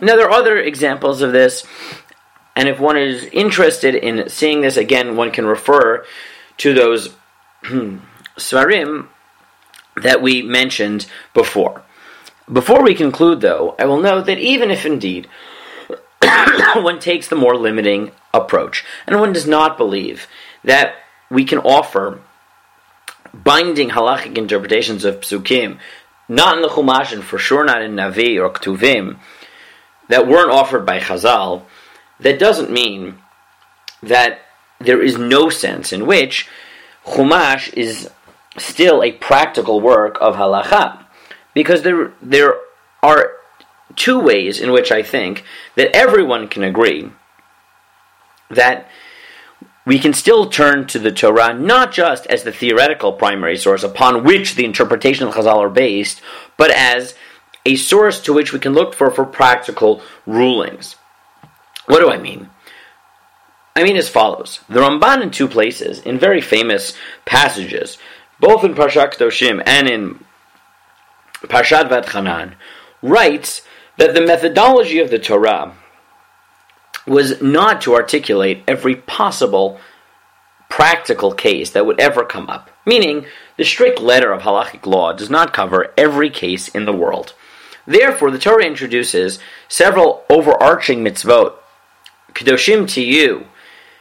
Now, 0.00 0.16
there 0.16 0.26
are 0.26 0.38
other 0.38 0.58
examples 0.58 1.22
of 1.22 1.32
this, 1.32 1.64
and 2.54 2.68
if 2.68 2.78
one 2.78 2.98
is 2.98 3.24
interested 3.26 3.94
in 3.94 4.28
seeing 4.28 4.60
this 4.60 4.76
again, 4.76 5.16
one 5.16 5.30
can 5.30 5.46
refer 5.46 6.04
to 6.58 6.74
those 6.74 7.14
hmm, 7.62 7.98
Svarim 8.36 9.08
that 9.96 10.20
we 10.20 10.42
mentioned 10.42 11.06
before. 11.32 11.82
Before 12.52 12.82
we 12.82 12.94
conclude, 12.94 13.40
though, 13.40 13.74
I 13.78 13.86
will 13.86 14.00
note 14.00 14.26
that 14.26 14.38
even 14.38 14.70
if 14.70 14.86
indeed 14.86 15.28
one 16.76 17.00
takes 17.00 17.28
the 17.28 17.36
more 17.36 17.56
limiting 17.56 18.12
approach, 18.32 18.84
and 19.06 19.18
one 19.18 19.32
does 19.32 19.46
not 19.46 19.78
believe 19.78 20.26
that 20.62 20.94
we 21.30 21.44
can 21.44 21.58
offer 21.58 22.20
binding 23.32 23.90
halachic 23.90 24.38
interpretations 24.38 25.04
of 25.04 25.20
psukim, 25.20 25.78
not 26.28 26.56
in 26.56 26.62
the 26.62 26.68
Chumash 26.68 27.12
and 27.12 27.22
for 27.22 27.38
sure 27.38 27.64
not 27.64 27.82
in 27.82 27.94
Navi 27.94 28.40
or 28.40 28.50
Ktuvim, 28.50 29.18
that 30.08 30.26
weren't 30.26 30.50
offered 30.50 30.86
by 30.86 31.00
Chazal, 31.00 31.62
that 32.20 32.38
doesn't 32.38 32.70
mean 32.70 33.18
that 34.02 34.40
there 34.78 35.02
is 35.02 35.18
no 35.18 35.48
sense 35.48 35.92
in 35.92 36.06
which 36.06 36.48
Chumash 37.04 37.72
is 37.74 38.10
still 38.58 39.02
a 39.02 39.12
practical 39.12 39.80
work 39.80 40.18
of 40.20 40.36
halacha, 40.36 41.04
because 41.54 41.82
there 41.82 42.12
there 42.22 42.54
are 43.02 43.32
two 43.94 44.18
ways 44.18 44.60
in 44.60 44.72
which 44.72 44.90
I 44.90 45.02
think 45.02 45.44
that 45.76 45.94
everyone 45.94 46.48
can 46.48 46.62
agree 46.62 47.10
that 48.50 48.88
we 49.86 50.00
can 50.00 50.12
still 50.12 50.50
turn 50.50 50.86
to 50.88 50.98
the 50.98 51.12
Torah 51.12 51.54
not 51.54 51.92
just 51.92 52.26
as 52.26 52.42
the 52.42 52.52
theoretical 52.52 53.12
primary 53.12 53.56
source 53.56 53.84
upon 53.84 54.24
which 54.24 54.56
the 54.56 54.64
interpretation 54.64 55.26
of 55.26 55.34
Chazal 55.34 55.58
are 55.58 55.70
based, 55.70 56.20
but 56.56 56.70
as 56.72 57.14
a 57.64 57.76
source 57.76 58.20
to 58.22 58.32
which 58.32 58.52
we 58.52 58.58
can 58.58 58.74
look 58.74 58.94
for 58.94 59.10
for 59.10 59.24
practical 59.24 60.02
rulings. 60.26 60.96
What 61.86 62.00
do 62.00 62.10
I 62.10 62.18
mean? 62.18 62.50
I 63.76 63.84
mean 63.84 63.96
as 63.96 64.08
follows. 64.08 64.60
The 64.68 64.80
Ramban 64.80 65.22
in 65.22 65.30
two 65.30 65.46
places, 65.46 66.00
in 66.00 66.18
very 66.18 66.40
famous 66.40 66.94
passages, 67.24 67.98
both 68.40 68.64
in 68.64 68.74
Parshat 68.74 69.14
Kedoshim 69.14 69.62
and 69.66 69.88
in 69.88 70.24
Parshat 71.42 71.88
Vatchanan, 71.88 72.54
writes 73.02 73.62
that 73.98 74.14
the 74.14 74.20
methodology 74.20 74.98
of 74.98 75.10
the 75.10 75.18
Torah 75.18 75.74
was 77.06 77.40
not 77.40 77.80
to 77.82 77.94
articulate 77.94 78.64
every 78.66 78.96
possible 78.96 79.78
practical 80.68 81.32
case 81.32 81.70
that 81.70 81.86
would 81.86 82.00
ever 82.00 82.24
come 82.24 82.50
up. 82.50 82.70
Meaning, 82.84 83.26
the 83.56 83.64
strict 83.64 84.00
letter 84.00 84.32
of 84.32 84.42
halachic 84.42 84.86
law 84.86 85.12
does 85.12 85.30
not 85.30 85.52
cover 85.52 85.92
every 85.96 86.30
case 86.30 86.68
in 86.68 86.84
the 86.84 86.92
world. 86.92 87.34
Therefore, 87.86 88.30
the 88.30 88.38
Torah 88.38 88.64
introduces 88.64 89.38
several 89.68 90.24
overarching 90.28 91.04
mitzvot, 91.04 91.54
kedoshim 92.34 92.88
to 92.94 93.02
you, 93.02 93.46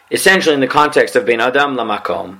essentially 0.10 0.56
in 0.56 0.62
the 0.62 0.68
context 0.68 1.16
of 1.16 1.26
ben 1.26 1.40
adam 1.40 1.76
lamakom, 1.76 2.40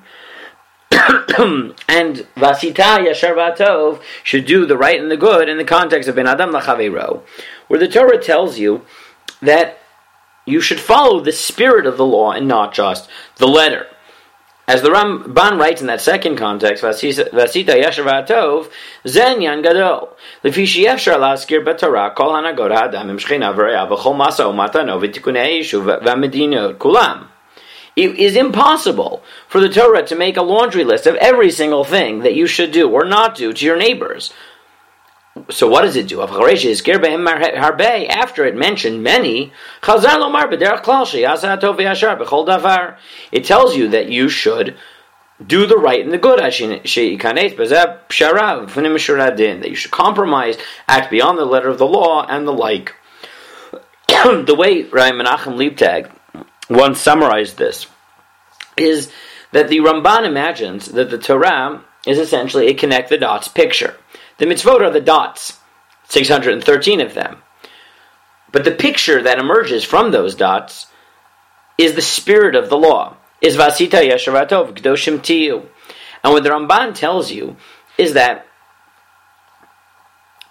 and 0.92 2.28
vasita 2.36 3.00
yashar 3.06 3.36
vatov 3.36 4.02
should 4.24 4.46
do 4.46 4.66
the 4.66 4.78
right 4.78 5.00
and 5.00 5.12
the 5.12 5.18
good 5.18 5.48
in 5.48 5.58
the 5.58 5.64
context 5.64 6.10
of 6.10 6.16
ben 6.16 6.28
adam 6.28 6.52
lachavero, 6.52 7.22
where 7.68 7.80
the 7.80 7.88
Torah 7.88 8.22
tells 8.22 8.58
you 8.58 8.84
that 9.42 9.80
you 10.46 10.62
should 10.62 10.80
follow 10.80 11.20
the 11.20 11.32
spirit 11.32 11.86
of 11.86 11.98
the 11.98 12.06
law 12.06 12.32
and 12.32 12.48
not 12.48 12.74
just 12.74 13.10
the 13.38 13.48
letter. 13.48 13.88
As 14.68 14.82
the 14.82 14.90
Ramban 14.90 15.60
writes 15.60 15.82
in 15.82 15.88
that 15.88 16.02
second 16.02 16.38
context, 16.38 16.84
Vasita 16.84 17.30
Yashav 17.32 18.26
Atov, 18.26 18.72
Zen 19.08 19.42
Yan 19.42 19.62
Gadol. 19.62 20.10
Lefi 20.44 20.64
sheyefshar 20.64 21.18
laskir 21.18 21.64
b'Torah 21.64 22.16
kol 22.16 22.32
hanagot 22.32 22.76
ha'adam 22.76 23.12
im 23.12 23.20
shchina 23.20 23.54
v'reya 23.54 23.88
v'chol 23.88 24.16
masa 24.16 24.46
u'matano 24.46 25.00
v'tikunei 25.00 25.62
v'amedinot 25.62 26.78
kulam. 26.78 27.28
It 27.96 28.16
is 28.16 28.36
impossible 28.36 29.24
for 29.48 29.62
the 29.62 29.70
Torah 29.70 30.04
to 30.08 30.16
make 30.16 30.36
a 30.36 30.42
laundry 30.42 30.84
list 30.84 31.06
of 31.06 31.16
every 31.16 31.52
single 31.52 31.84
thing 31.84 32.20
that 32.20 32.34
you 32.34 32.48
should 32.48 32.72
do 32.72 32.90
or 32.90 33.06
not 33.06 33.36
do 33.36 33.54
to 33.54 33.66
your 33.66 33.78
neighbors. 33.78 34.34
So 35.50 35.68
what 35.68 35.82
does 35.82 35.98
it 35.98 36.08
do? 36.08 36.22
After 36.22 36.46
it 38.46 38.56
mentioned 38.56 39.04
many, 39.04 39.52
it 43.32 43.44
tells 43.44 43.76
you 43.76 43.88
that 43.90 44.10
you 44.10 44.30
should 44.30 44.78
do 45.46 45.66
the 45.66 45.78
right 45.78 46.02
and 46.02 46.14
the 46.14 46.18
good. 46.18 46.40
That 46.40 46.60
you 49.70 49.76
should 49.76 49.92
compromise, 49.92 50.58
act 50.88 51.12
beyond 51.12 51.38
the 51.38 51.46
letter 51.46 51.68
of 51.70 51.78
the 51.80 51.88
law, 51.88 52.26
and 52.26 52.48
the 52.48 52.54
like. 52.54 52.96
the 54.08 54.56
way 54.58 54.84
Rai 54.84 55.12
Menachem 55.12 55.58
Leibtag 55.58 56.12
once 56.70 57.02
summarized 57.02 57.58
this 57.58 57.88
is 58.78 59.12
that 59.52 59.68
the 59.68 59.80
Ramban 59.80 60.26
imagines 60.26 60.88
that 60.88 61.10
the 61.10 61.18
Torah 61.18 61.84
is 62.08 62.20
essentially 62.20 62.68
a 62.68 62.74
connect 62.74 63.10
the 63.10 63.18
dots 63.18 63.50
picture. 63.50 63.98
The 64.38 64.46
mitzvot 64.46 64.82
are 64.82 64.92
the 64.92 65.02
dots, 65.02 65.60
613 66.10 67.02
of 67.02 67.14
them. 67.14 67.38
But 68.52 68.64
the 68.64 68.72
picture 68.72 69.22
that 69.22 69.40
emerges 69.40 69.84
from 69.84 70.12
those 70.12 70.36
dots 70.36 70.88
is 71.78 71.96
the 71.96 72.02
spirit 72.02 72.56
of 72.56 72.70
the 72.70 72.78
law. 72.78 73.18
Is 73.42 73.58
vasita 73.58 74.02
yesharatov 74.02 74.76
kdoshim 74.78 75.20
tiyu. 75.20 75.66
And 76.24 76.34
what 76.34 76.44
the 76.44 76.50
Ramban 76.50 76.96
tells 76.96 77.32
you 77.32 77.58
is 77.98 78.14
that 78.14 78.48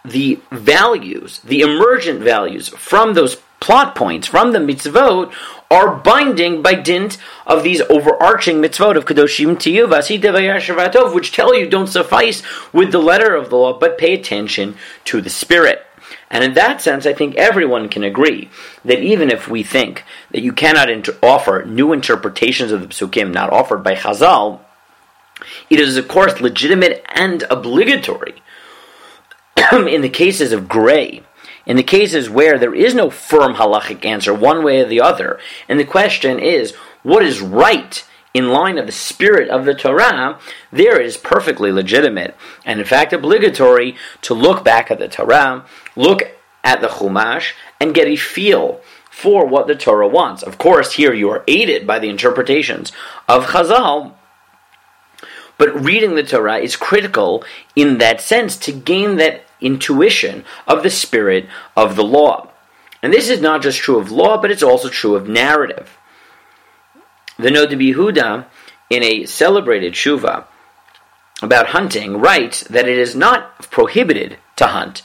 the 0.05 0.39
values, 0.53 1.41
the 1.41 1.63
emergent 1.63 2.21
values 2.21 2.69
from 2.69 3.15
those 3.15 3.37
plot 3.61 3.95
points, 3.95 4.29
from 4.29 4.53
the 4.53 4.59
mitzvot, 4.59 5.33
are 5.71 5.97
binding 5.97 6.63
by 6.63 6.75
dint 6.75 7.19
of 7.47 7.63
these 7.63 7.81
overarching 7.83 8.57
mitzvot 8.57 8.97
of 8.97 9.05
Kadoshim 9.05 9.57
Tiyu 9.57 9.87
Vasita 9.89 11.15
which 11.15 11.33
tell 11.33 11.55
you 11.55 11.69
don't 11.69 11.87
suffice 11.87 12.43
with 12.73 12.93
the 12.93 12.99
letter 12.99 13.35
of 13.35 13.51
the 13.51 13.57
law, 13.57 13.79
but 13.79 13.99
pay 13.99 14.15
attention 14.15 14.77
to 15.05 15.21
the 15.21 15.31
spirit. 15.31 15.85
And 16.31 16.45
in 16.45 16.55
that 16.55 16.81
sense, 16.81 17.07
I 17.07 17.13
think 17.13 17.37
everyone 17.37 17.89
can 17.89 18.05
agree 18.05 18.51
that 18.85 19.01
even 19.01 19.31
if 19.31 19.49
we 19.49 19.63
think 19.63 20.05
that 20.31 20.43
you 20.43 20.53
cannot 20.53 20.91
inter- 20.91 21.17
offer 21.23 21.65
new 21.65 21.93
interpretations 21.93 22.73
of 22.73 22.81
the 22.81 22.89
psukim 22.89 23.33
not 23.33 23.53
offered 23.53 23.83
by 23.83 23.95
Chazal, 23.95 24.61
it 25.71 25.81
is 25.81 25.97
of 25.97 26.09
course 26.09 26.41
legitimate 26.41 27.05
and 27.09 27.45
obligatory 27.51 28.43
in 29.73 30.01
the 30.01 30.09
cases 30.09 30.53
of 30.53 30.69
gray 30.69 31.24
in 31.67 31.77
the 31.77 31.83
cases 31.83 32.29
where 32.29 32.59
there 32.59 32.75
is 32.75 32.95
no 32.95 33.11
firm 33.11 33.55
halachic 33.55 34.05
answer 34.05 34.35
one 34.35 34.63
way 34.65 34.81
or 34.81 34.87
the 34.87 35.01
other, 35.01 35.39
and 35.69 35.79
the 35.79 35.85
question 35.85 36.39
is, 36.39 36.73
what 37.03 37.25
is 37.25 37.41
right 37.41 38.05
in 38.35 38.49
line 38.49 38.79
of 38.79 38.87
the 38.87 38.93
spirit 38.93 39.49
of 39.49 39.65
the 39.65 39.75
Torah, 39.75 40.39
there 40.73 41.01
it 41.01 41.07
is 41.07 41.17
perfectly 41.17 41.71
legitimate 41.71 42.37
and 42.65 42.81
in 42.81 42.87
fact 42.87 43.13
obligatory 43.13 43.97
to 44.23 44.35
look 44.35 44.65
back 44.65 44.91
at 44.91 44.99
the 44.99 45.09
Torah, 45.09 45.65
look 45.95 46.23
at 46.65 46.81
the 46.81 46.89
Chumash, 46.89 47.53
and 47.81 47.95
get 47.95 48.09
a 48.09 48.17
feel 48.17 48.81
for 49.09 49.47
what 49.47 49.69
the 49.69 49.77
Torah 49.77 50.09
wants. 50.09 50.43
Of 50.43 50.59
course, 50.59 50.95
here 50.95 51.15
you 51.15 51.31
are 51.31 51.45
aided 51.47 51.87
by 51.87 52.01
the 52.01 52.09
interpretations 52.09 52.91
of 53.29 53.47
Chazal, 53.47 54.15
but 55.57 55.85
reading 55.85 56.17
the 56.17 56.25
Torah 56.25 56.59
is 56.59 56.75
critical 56.75 57.45
in 57.77 57.99
that 57.99 58.21
sense 58.21 58.57
to 58.57 58.73
gain 58.73 59.17
that 59.17 59.44
intuition 59.65 60.45
of 60.67 60.83
the 60.83 60.91
spirit 60.91 61.49
of 61.77 61.97
the 61.97 62.05
law. 62.05 62.51
And 63.03 63.13
this 63.13 63.29
is 63.29 63.41
not 63.41 63.63
just 63.63 63.79
true 63.79 63.99
of 63.99 64.11
law, 64.11 64.41
but 64.41 64.51
it's 64.51 64.63
also 64.63 64.89
true 64.89 65.15
of 65.15 65.29
narrative. 65.29 65.99
The 67.39 67.51
Noda 67.51 67.73
B'Yehuda, 67.73 68.47
in 68.91 69.03
a 69.03 69.27
celebrated 69.27 69.95
tshuva 69.95 70.45
about 71.43 71.69
hunting, 71.69 72.19
writes 72.19 72.63
that 72.65 72.89
it 72.89 72.97
is 72.97 73.17
not 73.17 73.71
prohibited 73.71 74.39
to 74.57 74.67
hunt 74.69 75.03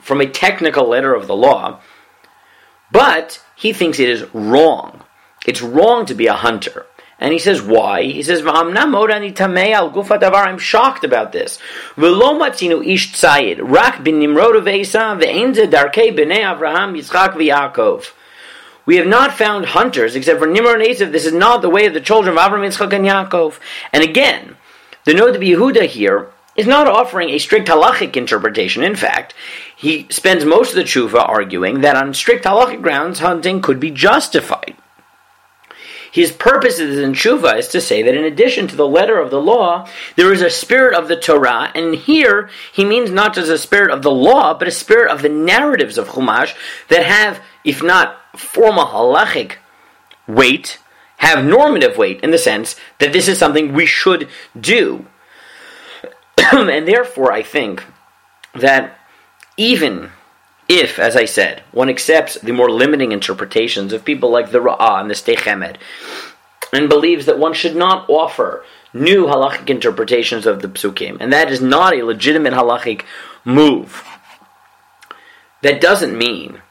from 0.00 0.20
a 0.20 0.26
technical 0.26 0.88
letter 0.88 1.14
of 1.14 1.26
the 1.26 1.36
law, 1.36 1.80
But 2.90 3.42
he 3.56 3.72
thinks 3.72 3.98
it 3.98 4.08
is 4.08 4.26
wrong. 4.34 5.02
It's 5.46 5.62
wrong 5.62 6.04
to 6.06 6.14
be 6.14 6.26
a 6.26 6.34
hunter. 6.34 6.86
And 7.22 7.32
he 7.32 7.38
says, 7.38 7.62
why? 7.62 8.02
He 8.02 8.20
says, 8.24 8.42
I'm 8.44 8.74
shocked 10.58 11.04
about 11.04 11.30
this. 11.30 11.58
we 18.84 18.96
have 18.96 19.06
not 19.06 19.32
found 19.32 19.66
hunters 19.66 20.16
except 20.16 20.40
for 20.40 20.48
Nimrod 20.48 20.80
and 20.80 20.84
Esav. 20.84 21.12
This 21.12 21.24
is 21.24 21.32
not 21.32 21.62
the 21.62 21.70
way 21.70 21.86
of 21.86 21.94
the 21.94 22.00
children 22.00 22.36
of 22.36 22.42
Avraham, 22.42 22.66
Yitzchak, 22.66 22.92
and 22.92 23.06
Yaakov. 23.06 23.60
And 23.92 24.02
again, 24.02 24.56
the 25.04 25.12
Noda 25.12 25.36
B'Yehuda 25.36 25.86
here 25.86 26.32
is 26.56 26.66
not 26.66 26.88
offering 26.88 27.30
a 27.30 27.38
strict 27.38 27.68
halachic 27.68 28.16
interpretation. 28.16 28.82
In 28.82 28.96
fact, 28.96 29.32
he 29.76 30.08
spends 30.10 30.44
most 30.44 30.70
of 30.70 30.74
the 30.74 30.82
tshuva 30.82 31.28
arguing 31.28 31.82
that 31.82 31.94
on 31.94 32.14
strict 32.14 32.44
halachic 32.44 32.82
grounds, 32.82 33.20
hunting 33.20 33.62
could 33.62 33.78
be 33.78 33.92
justified. 33.92 34.76
His 36.12 36.30
purpose 36.30 36.78
in 36.78 37.14
tshuva 37.14 37.56
is 37.56 37.68
to 37.68 37.80
say 37.80 38.02
that 38.02 38.14
in 38.14 38.24
addition 38.24 38.68
to 38.68 38.76
the 38.76 38.86
letter 38.86 39.18
of 39.18 39.30
the 39.30 39.40
law, 39.40 39.88
there 40.14 40.30
is 40.30 40.42
a 40.42 40.50
spirit 40.50 40.94
of 40.94 41.08
the 41.08 41.16
Torah, 41.16 41.72
and 41.74 41.94
here 41.94 42.50
he 42.70 42.84
means 42.84 43.10
not 43.10 43.34
just 43.34 43.50
a 43.50 43.56
spirit 43.56 43.90
of 43.90 44.02
the 44.02 44.10
law, 44.10 44.52
but 44.52 44.68
a 44.68 44.72
spirit 44.72 45.10
of 45.10 45.22
the 45.22 45.30
narratives 45.30 45.96
of 45.96 46.10
Chumash 46.10 46.54
that 46.88 47.06
have, 47.06 47.40
if 47.64 47.82
not 47.82 48.20
formal 48.36 48.84
halachic 48.84 49.54
weight, 50.28 50.78
have 51.16 51.46
normative 51.46 51.96
weight 51.96 52.20
in 52.20 52.30
the 52.30 52.36
sense 52.36 52.76
that 52.98 53.14
this 53.14 53.26
is 53.26 53.38
something 53.38 53.72
we 53.72 53.86
should 53.86 54.28
do. 54.60 55.06
and 56.52 56.86
therefore, 56.86 57.32
I 57.32 57.42
think 57.42 57.86
that 58.54 58.98
even 59.56 60.10
if, 60.72 60.98
as 60.98 61.16
I 61.16 61.26
said, 61.26 61.62
one 61.70 61.90
accepts 61.90 62.34
the 62.40 62.52
more 62.52 62.70
limiting 62.70 63.12
interpretations 63.12 63.92
of 63.92 64.06
people 64.06 64.30
like 64.30 64.50
the 64.50 64.60
Ra'ah 64.60 65.00
and 65.00 65.10
the 65.10 65.14
Sdei 65.14 65.36
Chemed, 65.36 65.76
and 66.72 66.88
believes 66.88 67.26
that 67.26 67.38
one 67.38 67.52
should 67.52 67.76
not 67.76 68.08
offer 68.08 68.64
new 68.94 69.26
halachic 69.26 69.68
interpretations 69.68 70.46
of 70.46 70.62
the 70.62 70.68
psukim, 70.68 71.18
and 71.20 71.30
that 71.30 71.50
is 71.50 71.60
not 71.60 71.94
a 71.94 72.04
legitimate 72.04 72.54
halachic 72.54 73.04
move. 73.44 74.02
That 75.60 75.80
doesn't 75.80 76.16
mean 76.16 76.62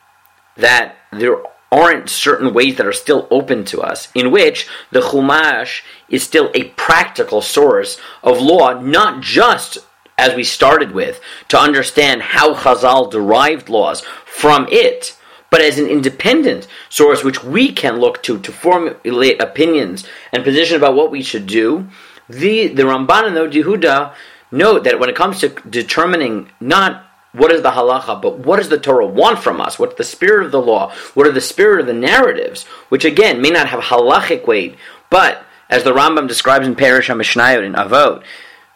that 0.57 0.95
there 1.11 1.37
aren't 1.71 2.09
certain 2.09 2.53
ways 2.53 2.75
that 2.77 2.87
are 2.87 2.91
still 2.91 3.27
open 3.29 3.63
to 3.65 3.81
us, 3.81 4.09
in 4.15 4.31
which 4.31 4.67
the 4.91 4.99
Chumash 4.99 5.83
is 6.09 6.23
still 6.23 6.49
a 6.55 6.65
practical 6.69 7.41
source 7.41 7.99
of 8.23 8.41
law, 8.41 8.79
not 8.79 9.21
just 9.21 9.77
as 10.21 10.35
we 10.35 10.43
started 10.43 10.91
with, 10.91 11.19
to 11.47 11.59
understand 11.59 12.21
how 12.21 12.53
Chazal 12.53 13.09
derived 13.09 13.69
laws 13.69 14.01
from 14.23 14.67
it, 14.71 15.17
but 15.49 15.61
as 15.61 15.79
an 15.79 15.87
independent 15.87 16.67
source 16.89 17.23
which 17.23 17.43
we 17.43 17.73
can 17.73 17.99
look 17.99 18.21
to 18.23 18.39
to 18.39 18.51
formulate 18.51 19.41
opinions 19.41 20.07
and 20.31 20.43
position 20.43 20.77
about 20.77 20.95
what 20.95 21.09
we 21.09 21.23
should 21.23 21.47
do. 21.47 21.87
The, 22.29 22.67
the 22.67 22.83
Ramban 22.83 23.27
and 23.27 23.35
the 23.35 23.47
Yehuda 23.47 24.13
note 24.51 24.83
that 24.83 24.99
when 24.99 25.09
it 25.09 25.15
comes 25.15 25.39
to 25.39 25.49
determining 25.49 26.51
not 26.59 27.03
what 27.33 27.51
is 27.51 27.63
the 27.63 27.71
halacha, 27.71 28.21
but 28.21 28.39
what 28.39 28.57
does 28.57 28.69
the 28.69 28.77
Torah 28.77 29.07
want 29.07 29.39
from 29.39 29.59
us? 29.59 29.79
What's 29.79 29.95
the 29.95 30.03
spirit 30.03 30.45
of 30.45 30.51
the 30.51 30.61
law? 30.61 30.93
What 31.15 31.25
are 31.25 31.31
the 31.31 31.41
spirit 31.41 31.79
of 31.81 31.87
the 31.87 31.93
narratives? 31.93 32.65
Which 32.89 33.05
again 33.05 33.41
may 33.41 33.49
not 33.49 33.69
have 33.69 33.79
halachic 33.79 34.45
weight, 34.45 34.75
but 35.09 35.43
as 35.69 35.83
the 35.83 35.93
Rambam 35.93 36.27
describes 36.27 36.67
in 36.67 36.75
Peirush 36.75 37.09
HaMishnayot 37.09 37.65
in 37.65 37.73
Avot, 37.73 38.23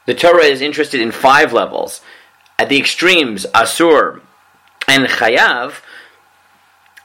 the 0.06 0.14
Torah 0.14 0.46
is 0.46 0.62
interested 0.62 1.02
in 1.02 1.12
five 1.12 1.54
levels. 1.54 2.02
At 2.58 2.70
the 2.70 2.78
extremes, 2.78 3.46
Asur 3.54 4.22
and 4.88 5.08
Chayav, 5.08 5.82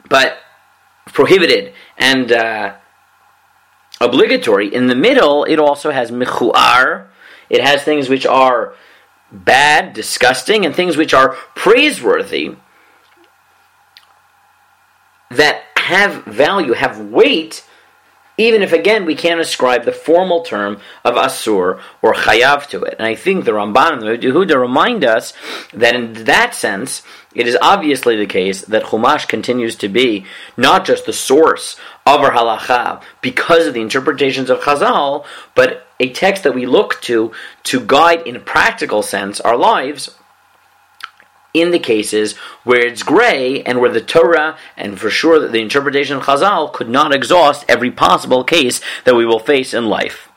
but 0.07 0.37
prohibited 1.07 1.73
and 1.97 2.31
uh, 2.31 2.75
obligatory. 3.99 4.73
In 4.73 4.87
the 4.87 4.95
middle, 4.95 5.43
it 5.43 5.59
also 5.59 5.91
has 5.91 6.11
Michuar. 6.11 7.07
It 7.49 7.61
has 7.61 7.83
things 7.83 8.07
which 8.07 8.25
are 8.25 8.73
bad, 9.31 9.93
disgusting, 9.93 10.65
and 10.65 10.75
things 10.75 10.97
which 10.97 11.13
are 11.13 11.29
praiseworthy 11.55 12.55
that 15.29 15.63
have 15.77 16.23
value, 16.25 16.73
have 16.73 16.99
weight, 16.99 17.65
even 18.41 18.61
if 18.61 18.73
again 18.73 19.05
we 19.05 19.15
can't 19.15 19.39
ascribe 19.39 19.85
the 19.85 19.91
formal 19.91 20.41
term 20.41 20.79
of 21.03 21.15
asur 21.15 21.79
or 22.01 22.13
chayav 22.13 22.67
to 22.67 22.83
it. 22.83 22.95
And 22.97 23.07
I 23.07 23.15
think 23.15 23.45
the 23.45 23.51
Ramban 23.51 23.93
and 23.93 24.01
the 24.01 24.17
Yehuda 24.17 24.59
remind 24.59 25.03
us 25.03 25.33
that 25.73 25.95
in 25.95 26.25
that 26.25 26.53
sense, 26.53 27.03
it 27.33 27.47
is 27.47 27.57
obviously 27.61 28.17
the 28.17 28.25
case 28.25 28.61
that 28.65 28.83
Chumash 28.83 29.27
continues 29.27 29.75
to 29.77 29.89
be 29.89 30.25
not 30.57 30.85
just 30.85 31.05
the 31.05 31.13
source 31.13 31.77
of 32.05 32.21
our 32.21 32.31
halacha 32.31 33.01
because 33.21 33.67
of 33.67 33.73
the 33.73 33.81
interpretations 33.81 34.49
of 34.49 34.59
Chazal, 34.59 35.25
but 35.55 35.87
a 35.99 36.09
text 36.09 36.43
that 36.43 36.55
we 36.55 36.65
look 36.65 36.99
to 37.01 37.31
to 37.63 37.79
guide 37.79 38.25
in 38.27 38.35
a 38.35 38.39
practical 38.39 39.01
sense 39.01 39.39
our 39.39 39.55
lives 39.55 40.09
in 41.53 41.71
the 41.71 41.79
cases 41.79 42.35
where 42.63 42.85
it's 42.85 43.03
gray 43.03 43.61
and 43.63 43.79
where 43.79 43.91
the 43.91 44.01
Torah 44.01 44.57
and 44.77 44.99
for 44.99 45.09
sure 45.09 45.47
the 45.47 45.61
interpretation 45.61 46.17
of 46.17 46.23
Chazal 46.23 46.71
could 46.71 46.89
not 46.89 47.13
exhaust 47.13 47.65
every 47.67 47.91
possible 47.91 48.43
case 48.43 48.81
that 49.03 49.15
we 49.15 49.25
will 49.25 49.39
face 49.39 49.73
in 49.73 49.87
life. 49.87 50.29